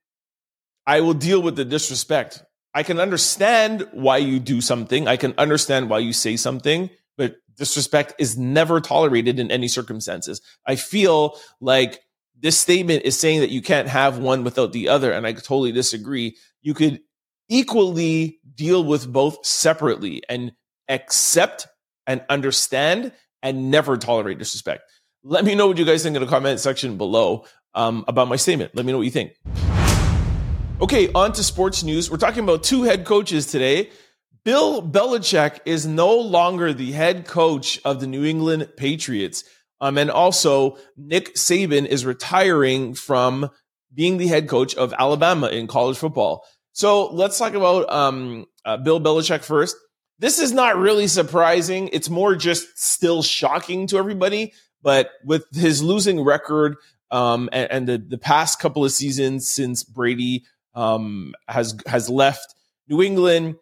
I 0.86 1.00
will 1.00 1.14
deal 1.14 1.40
with 1.40 1.56
the 1.56 1.64
disrespect. 1.64 2.42
I 2.74 2.82
can 2.82 2.98
understand 2.98 3.88
why 3.92 4.18
you 4.18 4.40
do 4.40 4.60
something. 4.60 5.08
I 5.08 5.16
can 5.16 5.34
understand 5.38 5.88
why 5.88 5.98
you 5.98 6.12
say 6.12 6.36
something, 6.36 6.90
but 7.16 7.36
disrespect 7.56 8.14
is 8.18 8.38
never 8.38 8.80
tolerated 8.80 9.38
in 9.38 9.50
any 9.50 9.68
circumstances. 9.68 10.40
I 10.66 10.76
feel 10.76 11.36
like 11.60 12.00
this 12.38 12.60
statement 12.60 13.04
is 13.04 13.18
saying 13.18 13.40
that 13.40 13.50
you 13.50 13.62
can't 13.62 13.88
have 13.88 14.18
one 14.18 14.44
without 14.44 14.72
the 14.72 14.88
other. 14.88 15.12
And 15.12 15.26
I 15.26 15.32
totally 15.32 15.72
disagree. 15.72 16.36
You 16.60 16.74
could 16.74 17.00
equally 17.48 18.40
deal 18.54 18.84
with 18.84 19.10
both 19.10 19.44
separately 19.46 20.22
and 20.28 20.52
accept 20.88 21.68
and 22.06 22.22
understand 22.28 23.12
and 23.42 23.70
never 23.70 23.96
tolerate 23.96 24.38
disrespect. 24.38 24.82
Let 25.22 25.44
me 25.44 25.54
know 25.54 25.68
what 25.68 25.78
you 25.78 25.84
guys 25.84 26.02
think 26.02 26.16
in 26.16 26.22
the 26.22 26.28
comment 26.28 26.58
section 26.58 26.96
below 26.96 27.44
um, 27.74 28.04
about 28.08 28.28
my 28.28 28.36
statement. 28.36 28.74
Let 28.74 28.86
me 28.86 28.92
know 28.92 28.98
what 28.98 29.04
you 29.04 29.10
think. 29.10 29.34
Okay, 30.80 31.12
on 31.12 31.32
to 31.34 31.44
sports 31.44 31.84
news. 31.84 32.10
We're 32.10 32.16
talking 32.16 32.42
about 32.42 32.64
two 32.64 32.82
head 32.82 33.04
coaches 33.04 33.46
today. 33.46 33.90
Bill 34.44 34.82
Belichick 34.82 35.60
is 35.64 35.86
no 35.86 36.16
longer 36.16 36.72
the 36.72 36.92
head 36.92 37.26
coach 37.26 37.80
of 37.84 38.00
the 38.00 38.06
New 38.06 38.24
England 38.24 38.68
Patriots. 38.76 39.44
Um, 39.80 39.98
and 39.98 40.10
also, 40.10 40.78
Nick 40.96 41.34
Saban 41.34 41.86
is 41.86 42.04
retiring 42.04 42.94
from 42.94 43.50
being 43.94 44.16
the 44.16 44.26
head 44.26 44.48
coach 44.48 44.74
of 44.74 44.94
Alabama 44.98 45.48
in 45.48 45.66
college 45.66 45.96
football. 45.96 46.44
So 46.72 47.12
let's 47.12 47.38
talk 47.38 47.54
about 47.54 47.90
um, 47.92 48.46
uh, 48.64 48.78
Bill 48.78 49.00
Belichick 49.00 49.44
first. 49.44 49.76
This 50.18 50.38
is 50.38 50.52
not 50.52 50.76
really 50.76 51.06
surprising. 51.06 51.88
It's 51.92 52.08
more 52.08 52.34
just 52.34 52.78
still 52.78 53.22
shocking 53.22 53.86
to 53.88 53.98
everybody. 53.98 54.52
But 54.82 55.10
with 55.24 55.46
his 55.54 55.82
losing 55.82 56.20
record 56.24 56.76
um, 57.10 57.48
and, 57.52 57.70
and 57.70 57.88
the, 57.88 57.98
the 57.98 58.18
past 58.18 58.58
couple 58.58 58.84
of 58.84 58.90
seasons 58.90 59.48
since 59.48 59.84
Brady 59.84 60.44
um, 60.74 61.34
has 61.48 61.76
has 61.86 62.08
left 62.08 62.54
New 62.88 63.02
England, 63.02 63.56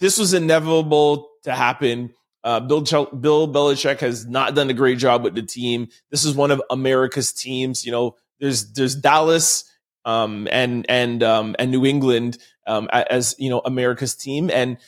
this 0.00 0.18
was 0.18 0.34
inevitable 0.34 1.28
to 1.44 1.54
happen. 1.54 2.14
Uh, 2.44 2.60
Bill 2.60 2.80
Bill 2.80 3.48
Belichick 3.48 4.00
has 4.00 4.26
not 4.26 4.54
done 4.54 4.70
a 4.70 4.74
great 4.74 4.98
job 4.98 5.24
with 5.24 5.34
the 5.34 5.42
team. 5.42 5.88
This 6.10 6.24
is 6.24 6.34
one 6.34 6.50
of 6.50 6.62
America's 6.70 7.32
teams. 7.32 7.84
You 7.84 7.92
know, 7.92 8.16
there's 8.40 8.72
there's 8.72 8.94
Dallas 8.94 9.64
um, 10.04 10.48
and 10.50 10.86
and 10.88 11.22
um, 11.22 11.56
and 11.58 11.70
New 11.70 11.84
England 11.84 12.38
um, 12.66 12.88
as 12.92 13.34
you 13.38 13.50
know 13.50 13.60
America's 13.64 14.14
team, 14.14 14.50
and 14.52 14.78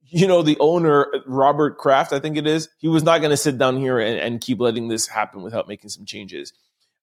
you 0.00 0.26
know 0.26 0.42
the 0.42 0.56
owner 0.60 1.12
Robert 1.26 1.76
Kraft, 1.78 2.12
I 2.12 2.20
think 2.20 2.36
it 2.36 2.46
is. 2.46 2.68
He 2.78 2.88
was 2.88 3.02
not 3.02 3.18
going 3.18 3.30
to 3.30 3.36
sit 3.36 3.58
down 3.58 3.76
here 3.76 3.98
and, 3.98 4.18
and, 4.18 4.40
keep 4.40 4.60
letting 4.60 4.88
this 4.88 5.06
happen 5.06 5.42
without 5.42 5.68
making 5.68 5.90
some 5.90 6.06
changes. 6.06 6.52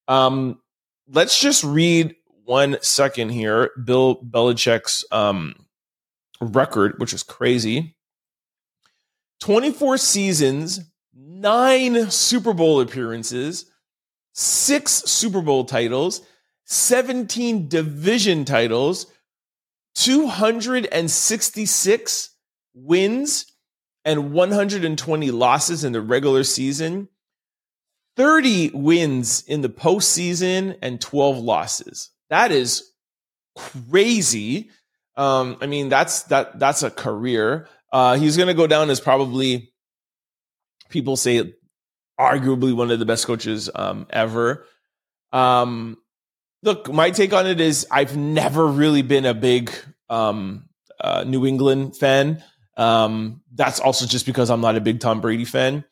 Um, 0.08 0.60
let's 1.08 1.40
just 1.40 1.64
read 1.64 2.16
one 2.46 2.78
second 2.82 3.30
here. 3.30 3.72
Bill 3.84 4.16
Belichick's 4.22 5.06
um, 5.12 5.56
record, 6.42 7.00
which 7.00 7.14
is 7.14 7.24
crazy. 7.24 7.96
24 9.40 9.98
seasons, 9.98 10.82
nine 11.14 12.12
Super 12.12 12.54
Bowl 12.54 12.82
appearances, 12.82 13.72
six 14.34 14.92
Super 14.92 15.42
Bowl 15.42 15.66
titles, 15.66 16.22
17 16.66 17.68
division 17.68 18.46
titles, 18.46 19.08
266 19.96 22.30
wins, 22.74 23.46
and 24.06 24.32
120 24.32 25.32
losses 25.32 25.84
in 25.84 25.92
the 25.92 26.02
regular 26.02 26.44
season, 26.44 27.10
30 28.16 28.72
wins 28.74 29.44
in 29.48 29.62
the 29.62 29.70
postseason, 29.70 30.78
and 30.82 31.02
12 31.02 31.40
losses. 31.40 32.10
That 32.30 32.52
is 32.52 32.92
crazy. 33.56 34.70
Um, 35.18 35.58
I 35.62 35.68
mean, 35.68 35.90
that's 35.90 36.24
that 36.24 36.60
that's 36.60 36.84
a 36.84 36.92
career. 36.92 37.68
Uh, 37.92 38.16
he's 38.18 38.38
going 38.38 38.48
to 38.48 38.54
go 38.54 38.68
down 38.68 38.90
as 38.90 39.00
probably 39.00 39.74
people 40.90 41.18
say 41.18 41.54
arguably 42.20 42.74
one 42.74 42.92
of 42.92 43.00
the 43.00 43.06
best 43.06 43.26
coaches 43.26 43.70
um, 43.74 44.08
ever. 44.10 44.66
Um, 45.34 45.98
look, 46.64 46.92
my 46.92 47.12
take 47.12 47.34
on 47.34 47.48
it 47.48 47.60
is 47.60 47.88
I've 47.92 48.16
never 48.16 48.68
really 48.68 49.02
been 49.02 49.26
a 49.26 49.34
big 49.34 49.72
um, 50.10 50.70
uh, 51.00 51.24
New 51.26 51.46
England 51.46 51.98
fan. 51.98 52.44
Um, 52.78 53.42
that's 53.54 53.80
also 53.80 54.06
just 54.06 54.26
because 54.26 54.50
I'm 54.50 54.62
not 54.62 54.76
a 54.76 54.82
big 54.82 55.00
Tom 55.00 55.22
Brady 55.22 55.46
fan. 55.46 55.84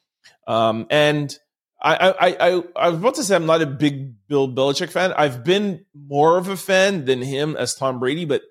Um, 0.48 0.88
and 0.90 1.38
I, 1.82 1.96
I, 1.96 2.28
I, 2.28 2.64
I 2.76 2.90
was 2.90 3.00
about 3.00 3.16
to 3.16 3.24
say 3.24 3.36
I'm 3.36 3.46
not 3.46 3.62
a 3.62 3.66
big 3.66 4.28
Bill 4.28 4.48
Belichick 4.48 4.92
fan. 4.92 5.14
I've 5.14 5.44
been 5.44 5.86
more 5.94 6.38
of 6.38 6.48
a 6.48 6.58
fan 6.58 7.06
than 7.06 7.22
him 7.22 7.56
as 7.56 7.76
Tom 7.76 8.00
Brady, 8.00 8.26
but 8.26 8.42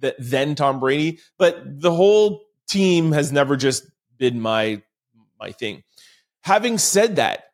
that 0.00 0.16
then 0.18 0.54
Tom 0.54 0.80
Brady. 0.80 1.20
But 1.38 1.80
the 1.80 1.92
whole 1.92 2.42
team 2.68 3.12
has 3.12 3.32
never 3.32 3.56
just 3.56 3.86
been 4.18 4.40
my 4.40 4.82
my 5.38 5.52
thing. 5.52 5.82
Having 6.42 6.78
said 6.78 7.16
that, 7.16 7.44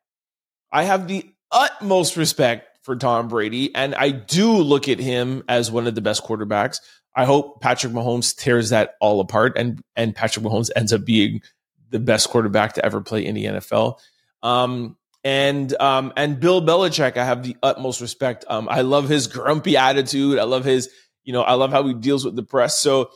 I 0.70 0.84
have 0.84 1.08
the 1.08 1.28
utmost 1.50 2.16
respect 2.16 2.78
for 2.82 2.96
Tom 2.96 3.28
Brady, 3.28 3.74
and 3.74 3.94
I 3.94 4.10
do 4.10 4.52
look 4.52 4.88
at 4.88 4.98
him 4.98 5.44
as 5.48 5.70
one 5.70 5.86
of 5.86 5.94
the 5.94 6.00
best 6.00 6.24
quarterbacks. 6.24 6.78
I 7.14 7.24
hope 7.24 7.60
Patrick 7.60 7.92
Mahomes 7.92 8.36
tears 8.36 8.70
that 8.70 8.94
all 9.00 9.20
apart, 9.20 9.54
and 9.56 9.82
and 9.96 10.14
Patrick 10.14 10.44
Mahomes 10.44 10.70
ends 10.76 10.92
up 10.92 11.04
being 11.04 11.42
the 11.90 12.00
best 12.00 12.28
quarterback 12.30 12.74
to 12.74 12.84
ever 12.84 13.00
play 13.00 13.24
in 13.24 13.34
the 13.34 13.44
NFL. 13.44 13.98
Um, 14.42 14.96
and 15.24 15.72
um, 15.80 16.12
and 16.16 16.40
Bill 16.40 16.60
Belichick, 16.60 17.16
I 17.16 17.24
have 17.24 17.42
the 17.42 17.56
utmost 17.62 18.00
respect. 18.00 18.44
Um, 18.48 18.68
I 18.68 18.80
love 18.80 19.08
his 19.08 19.28
grumpy 19.28 19.76
attitude. 19.76 20.38
I 20.38 20.44
love 20.44 20.64
his, 20.64 20.90
you 21.24 21.32
know, 21.32 21.42
I 21.42 21.54
love 21.54 21.70
how 21.70 21.86
he 21.86 21.94
deals 21.94 22.24
with 22.24 22.36
the 22.36 22.42
press. 22.42 22.78
So 22.78 23.10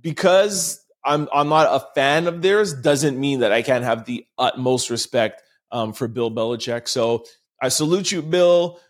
because 0.00 0.84
I'm 1.04 1.28
I'm 1.32 1.48
not 1.48 1.68
a 1.70 1.86
fan 1.94 2.26
of 2.26 2.42
theirs 2.42 2.74
doesn't 2.74 3.18
mean 3.18 3.40
that 3.40 3.52
I 3.52 3.62
can't 3.62 3.84
have 3.84 4.04
the 4.04 4.26
utmost 4.36 4.90
respect 4.90 5.42
um, 5.70 5.92
for 5.92 6.08
Bill 6.08 6.30
Belichick. 6.30 6.88
So 6.88 7.24
I 7.60 7.68
salute 7.68 8.12
you, 8.12 8.22
Bill. 8.22 8.80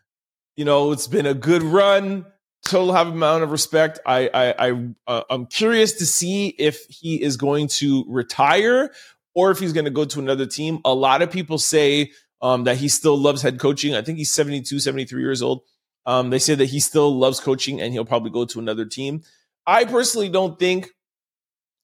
You 0.56 0.64
know, 0.64 0.92
it's 0.92 1.06
been 1.06 1.26
a 1.26 1.34
good 1.34 1.62
run. 1.62 2.26
Total 2.64 2.92
have 2.92 3.06
amount 3.06 3.44
of 3.44 3.52
respect. 3.52 4.00
I 4.04 4.28
I, 4.34 4.68
I 4.68 4.88
uh, 5.06 5.22
I'm 5.30 5.46
curious 5.46 5.92
to 5.94 6.06
see 6.06 6.48
if 6.48 6.84
he 6.88 7.22
is 7.22 7.36
going 7.36 7.68
to 7.68 8.04
retire 8.08 8.90
or 9.34 9.50
if 9.52 9.60
he's 9.60 9.72
going 9.72 9.84
to 9.84 9.90
go 9.90 10.04
to 10.04 10.18
another 10.18 10.46
team. 10.46 10.80
A 10.84 10.92
lot 10.92 11.22
of 11.22 11.30
people 11.30 11.58
say 11.58 12.10
um, 12.42 12.64
that 12.64 12.76
he 12.76 12.88
still 12.88 13.16
loves 13.16 13.42
head 13.42 13.60
coaching. 13.60 13.94
I 13.94 14.02
think 14.02 14.18
he's 14.18 14.32
72, 14.32 14.80
73 14.80 15.22
years 15.22 15.42
old. 15.42 15.62
Um, 16.08 16.30
they 16.30 16.38
say 16.38 16.54
that 16.54 16.64
he 16.64 16.80
still 16.80 17.14
loves 17.14 17.38
coaching 17.38 17.82
and 17.82 17.92
he'll 17.92 18.06
probably 18.06 18.30
go 18.30 18.46
to 18.46 18.58
another 18.58 18.86
team. 18.86 19.24
I 19.66 19.84
personally 19.84 20.30
don't 20.30 20.58
think 20.58 20.88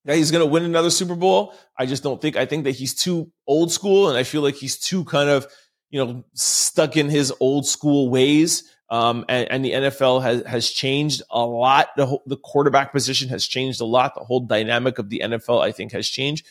that 0.07 0.17
he's 0.17 0.31
going 0.31 0.41
to 0.41 0.51
win 0.51 0.65
another 0.65 0.89
Super 0.89 1.15
Bowl. 1.15 1.53
I 1.79 1.85
just 1.85 2.03
don't 2.03 2.23
think. 2.23 2.35
I 2.35 2.47
think 2.47 2.65
that 2.65 2.71
he's 2.71 2.95
too 2.95 3.31
old 3.47 3.71
school, 3.71 4.09
and 4.09 4.17
I 4.17 4.23
feel 4.23 4.41
like 4.41 4.55
he's 4.55 4.79
too 4.79 5.05
kind 5.05 5.29
of 5.29 5.47
you 5.91 6.03
know 6.03 6.25
stuck 6.33 6.97
in 6.97 7.11
his 7.11 7.35
old 7.39 7.67
school 7.67 8.09
ways. 8.09 8.65
Um, 8.89 9.27
and, 9.29 9.51
and, 9.51 9.65
the 9.65 9.73
NFL 9.73 10.23
has 10.23 10.43
has 10.47 10.71
changed 10.71 11.21
a 11.31 11.45
lot. 11.45 11.89
The 11.97 12.07
whole, 12.07 12.23
the 12.25 12.39
quarterback 12.39 12.93
position 12.93 13.29
has 13.29 13.47
changed 13.47 13.83
a 13.83 13.85
lot. 13.85 14.15
The 14.15 14.25
whole 14.25 14.41
dynamic 14.41 14.99
of 14.99 15.11
the 15.11 15.21
NFL, 15.23 15.63
I 15.63 15.71
think, 15.71 15.93
has 15.93 16.09
changed. 16.09 16.47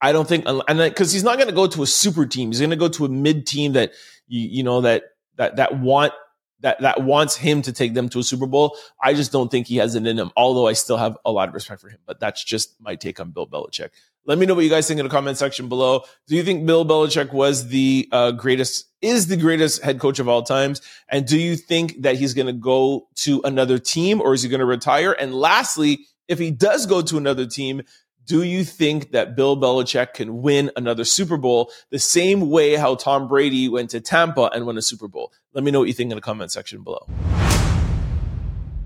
I 0.00 0.12
don't 0.12 0.26
think, 0.26 0.46
and 0.46 0.78
because 0.78 1.12
he's 1.12 1.24
not 1.24 1.36
going 1.36 1.48
to 1.48 1.54
go 1.54 1.66
to 1.66 1.82
a 1.82 1.86
super 1.86 2.24
team, 2.24 2.48
he's 2.48 2.60
going 2.60 2.70
to 2.70 2.76
go 2.76 2.88
to 2.88 3.04
a 3.04 3.10
mid 3.10 3.46
team 3.46 3.74
that 3.74 3.92
you 4.26 4.40
you 4.40 4.62
know 4.62 4.80
that 4.80 5.04
that 5.36 5.56
that 5.56 5.78
want 5.80 6.14
that 6.60 6.80
that 6.80 7.02
wants 7.02 7.36
him 7.36 7.62
to 7.62 7.72
take 7.72 7.94
them 7.94 8.08
to 8.10 8.18
a 8.18 8.22
Super 8.22 8.46
Bowl. 8.46 8.76
I 9.02 9.14
just 9.14 9.32
don't 9.32 9.50
think 9.50 9.66
he 9.66 9.76
has 9.76 9.94
it 9.94 10.06
in 10.06 10.18
him. 10.18 10.30
Although 10.36 10.66
I 10.66 10.74
still 10.74 10.96
have 10.96 11.16
a 11.24 11.32
lot 11.32 11.48
of 11.48 11.54
respect 11.54 11.80
for 11.80 11.88
him, 11.88 11.98
but 12.06 12.20
that's 12.20 12.42
just 12.44 12.80
my 12.80 12.96
take 12.96 13.20
on 13.20 13.30
Bill 13.30 13.46
Belichick. 13.46 13.90
Let 14.26 14.38
me 14.38 14.46
know 14.46 14.54
what 14.54 14.64
you 14.64 14.70
guys 14.70 14.86
think 14.86 15.00
in 15.00 15.06
the 15.06 15.10
comment 15.10 15.38
section 15.38 15.68
below. 15.68 16.04
Do 16.28 16.36
you 16.36 16.42
think 16.42 16.66
Bill 16.66 16.84
Belichick 16.84 17.32
was 17.32 17.68
the 17.68 18.08
uh, 18.12 18.32
greatest, 18.32 18.86
is 19.00 19.28
the 19.28 19.36
greatest 19.36 19.82
head 19.82 19.98
coach 19.98 20.18
of 20.18 20.28
all 20.28 20.42
times? 20.42 20.82
And 21.08 21.26
do 21.26 21.38
you 21.38 21.56
think 21.56 22.02
that 22.02 22.16
he's 22.16 22.34
going 22.34 22.46
to 22.46 22.52
go 22.52 23.08
to 23.16 23.40
another 23.44 23.78
team 23.78 24.20
or 24.20 24.34
is 24.34 24.42
he 24.42 24.50
going 24.50 24.60
to 24.60 24.66
retire? 24.66 25.12
And 25.12 25.34
lastly, 25.34 26.06
if 26.28 26.38
he 26.38 26.50
does 26.50 26.86
go 26.86 27.00
to 27.02 27.16
another 27.16 27.46
team, 27.46 27.82
do 28.26 28.42
you 28.42 28.64
think 28.64 29.12
that 29.12 29.34
Bill 29.34 29.56
Belichick 29.56 30.14
can 30.14 30.42
win 30.42 30.70
another 30.76 31.04
Super 31.04 31.36
Bowl 31.36 31.70
the 31.90 31.98
same 31.98 32.50
way 32.50 32.74
how 32.74 32.94
Tom 32.94 33.28
Brady 33.28 33.68
went 33.68 33.90
to 33.90 34.00
Tampa 34.00 34.50
and 34.54 34.66
won 34.66 34.78
a 34.78 34.82
Super 34.82 35.08
Bowl? 35.08 35.32
Let 35.52 35.64
me 35.64 35.70
know 35.70 35.80
what 35.80 35.88
you 35.88 35.94
think 35.94 36.10
in 36.10 36.16
the 36.16 36.22
comment 36.22 36.52
section 36.52 36.82
below. 36.82 37.06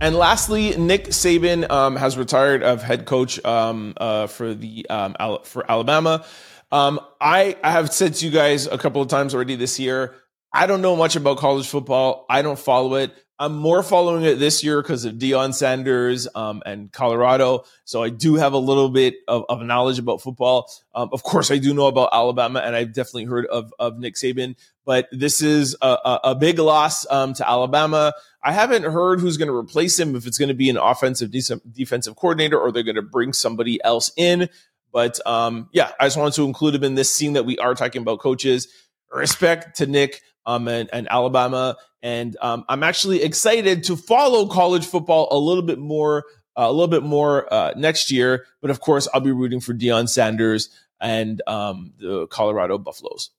And 0.01 0.16
lastly, 0.16 0.77
Nick 0.77 1.07
Saban 1.07 1.70
um, 1.70 1.97
has 1.97 2.18
retired 2.18 2.62
of 2.62 2.83
head 2.83 3.07
coach 3.07 3.42
um, 3.44 3.94
uh, 3.97 4.27
for 4.27 4.55
the 4.55 4.87
um, 4.90 5.14
for 5.44 5.70
Alabama. 5.70 6.25
Um, 6.73 7.01
I, 7.20 7.57
I 7.62 7.70
have 7.70 7.92
said 7.92 8.14
to 8.14 8.27
you 8.27 8.33
guys 8.33 8.66
a 8.66 8.77
couple 8.77 9.01
of 9.01 9.09
times 9.09 9.35
already 9.35 9.55
this 9.55 9.79
year. 9.79 10.14
I 10.53 10.66
don't 10.66 10.83
know 10.83 10.97
much 10.97 11.16
about 11.16 11.38
college 11.38 11.66
football. 11.66 12.27
I 12.29 12.42
don't 12.42 12.59
follow 12.59 12.97
it. 12.97 13.12
I'm 13.37 13.57
more 13.57 13.83
following 13.83 14.25
it 14.25 14.37
this 14.37 14.62
year 14.62 14.81
because 14.81 15.05
of 15.05 15.14
Deion 15.14 15.53
Sanders 15.53 16.29
um, 16.37 16.62
and 16.64 16.92
Colorado. 16.92 17.64
So 17.85 18.03
I 18.03 18.09
do 18.09 18.37
have 18.37 18.53
a 18.53 18.59
little 18.59 18.88
bit 18.90 19.16
of, 19.27 19.44
of 19.49 19.61
knowledge 19.62 19.99
about 19.99 20.23
football. 20.23 20.70
Um, 20.94 21.09
of 21.12 21.25
course, 21.25 21.51
I 21.51 21.59
do 21.59 21.75
know 21.75 21.88
about 21.88 22.11
Alabama, 22.12 22.61
and 22.61 22.77
I've 22.77 22.92
definitely 22.92 23.25
heard 23.25 23.47
of, 23.47 23.75
of 23.79 23.99
Nick 23.99 24.14
Saban. 24.14 24.55
But 24.85 25.09
this 25.11 25.42
is 25.42 25.77
a, 25.83 25.87
a, 25.87 26.20
a 26.25 26.35
big 26.37 26.61
loss 26.61 27.11
um, 27.11 27.35
to 27.35 27.49
Alabama. 27.49 28.12
I 28.42 28.53
haven't 28.53 28.85
heard 28.85 29.18
who's 29.18 29.37
going 29.37 29.49
to 29.49 29.57
replace 29.57 29.99
him, 29.99 30.14
if 30.14 30.27
it's 30.27 30.38
going 30.38 30.49
to 30.49 30.55
be 30.55 30.70
an 30.70 30.77
offensive 30.77 31.33
de- 31.33 31.61
defensive 31.73 32.14
coordinator 32.14 32.59
or 32.59 32.70
they're 32.70 32.83
going 32.85 32.94
to 32.94 33.03
bring 33.03 33.33
somebody 33.33 33.83
else 33.83 34.12
in. 34.16 34.49
But 34.92 35.18
um, 35.27 35.68
yeah, 35.73 35.90
I 35.99 36.07
just 36.07 36.16
wanted 36.16 36.35
to 36.35 36.44
include 36.44 36.77
him 36.77 36.85
in 36.85 36.94
this 36.94 37.12
scene 37.12 37.33
that 37.33 37.44
we 37.47 37.59
are 37.59 37.75
talking 37.75 38.03
about 38.03 38.20
coaches. 38.20 38.68
Respect 39.12 39.79
to 39.79 39.87
Nick 39.87 40.23
um, 40.46 40.68
and, 40.68 40.88
and 40.92 41.09
Alabama. 41.11 41.76
And 42.02 42.37
um, 42.40 42.64
I'm 42.68 42.83
actually 42.83 43.22
excited 43.22 43.85
to 43.85 43.96
follow 43.96 44.46
college 44.46 44.87
football 44.87 45.28
a 45.30 45.38
little 45.38 45.62
bit 45.62 45.78
more, 45.78 46.24
uh, 46.57 46.66
a 46.66 46.72
little 46.72 46.88
bit 46.88 47.02
more 47.02 47.52
uh, 47.52 47.72
next 47.76 48.11
year. 48.11 48.46
But 48.61 48.70
of 48.70 48.80
course, 48.80 49.09
I'll 49.14 49.20
be 49.20 49.33
rooting 49.33 49.61
for 49.61 49.72
Deion 49.72 50.09
Sanders 50.09 50.68
and 51.00 51.40
um, 51.46 51.92
the 51.98 52.26
Colorado 52.28 52.78
Buffaloes. 52.78 53.30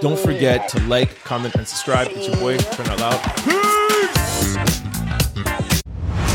Don't 0.00 0.18
forget 0.18 0.68
to 0.70 0.80
like, 0.80 1.22
comment, 1.24 1.54
and 1.54 1.68
subscribe. 1.68 2.08
It's 2.10 2.26
your 2.26 2.36
boy, 2.36 2.56
Trent 2.56 2.90
Out 2.90 3.00
Loud. 3.00 3.20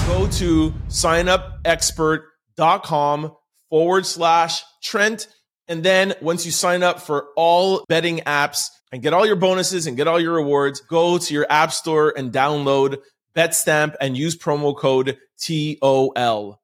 Go 0.07 0.27
to 0.37 0.71
signupexpert.com 0.87 3.35
forward 3.69 4.05
slash 4.05 4.63
Trent. 4.83 5.27
And 5.67 5.83
then 5.83 6.13
once 6.21 6.45
you 6.45 6.51
sign 6.51 6.83
up 6.83 7.01
for 7.01 7.29
all 7.35 7.83
betting 7.87 8.19
apps, 8.19 8.69
and 8.91 9.01
get 9.01 9.13
all 9.13 9.25
your 9.25 9.35
bonuses 9.35 9.87
and 9.87 9.95
get 9.97 10.07
all 10.07 10.19
your 10.19 10.33
rewards, 10.33 10.81
go 10.81 11.17
to 11.17 11.33
your 11.33 11.45
app 11.49 11.71
store 11.71 12.13
and 12.15 12.31
download 12.31 12.97
BetStamp 13.35 13.95
and 14.01 14.17
use 14.17 14.37
promo 14.37 14.75
code 14.75 15.17
TOL. 15.37 16.59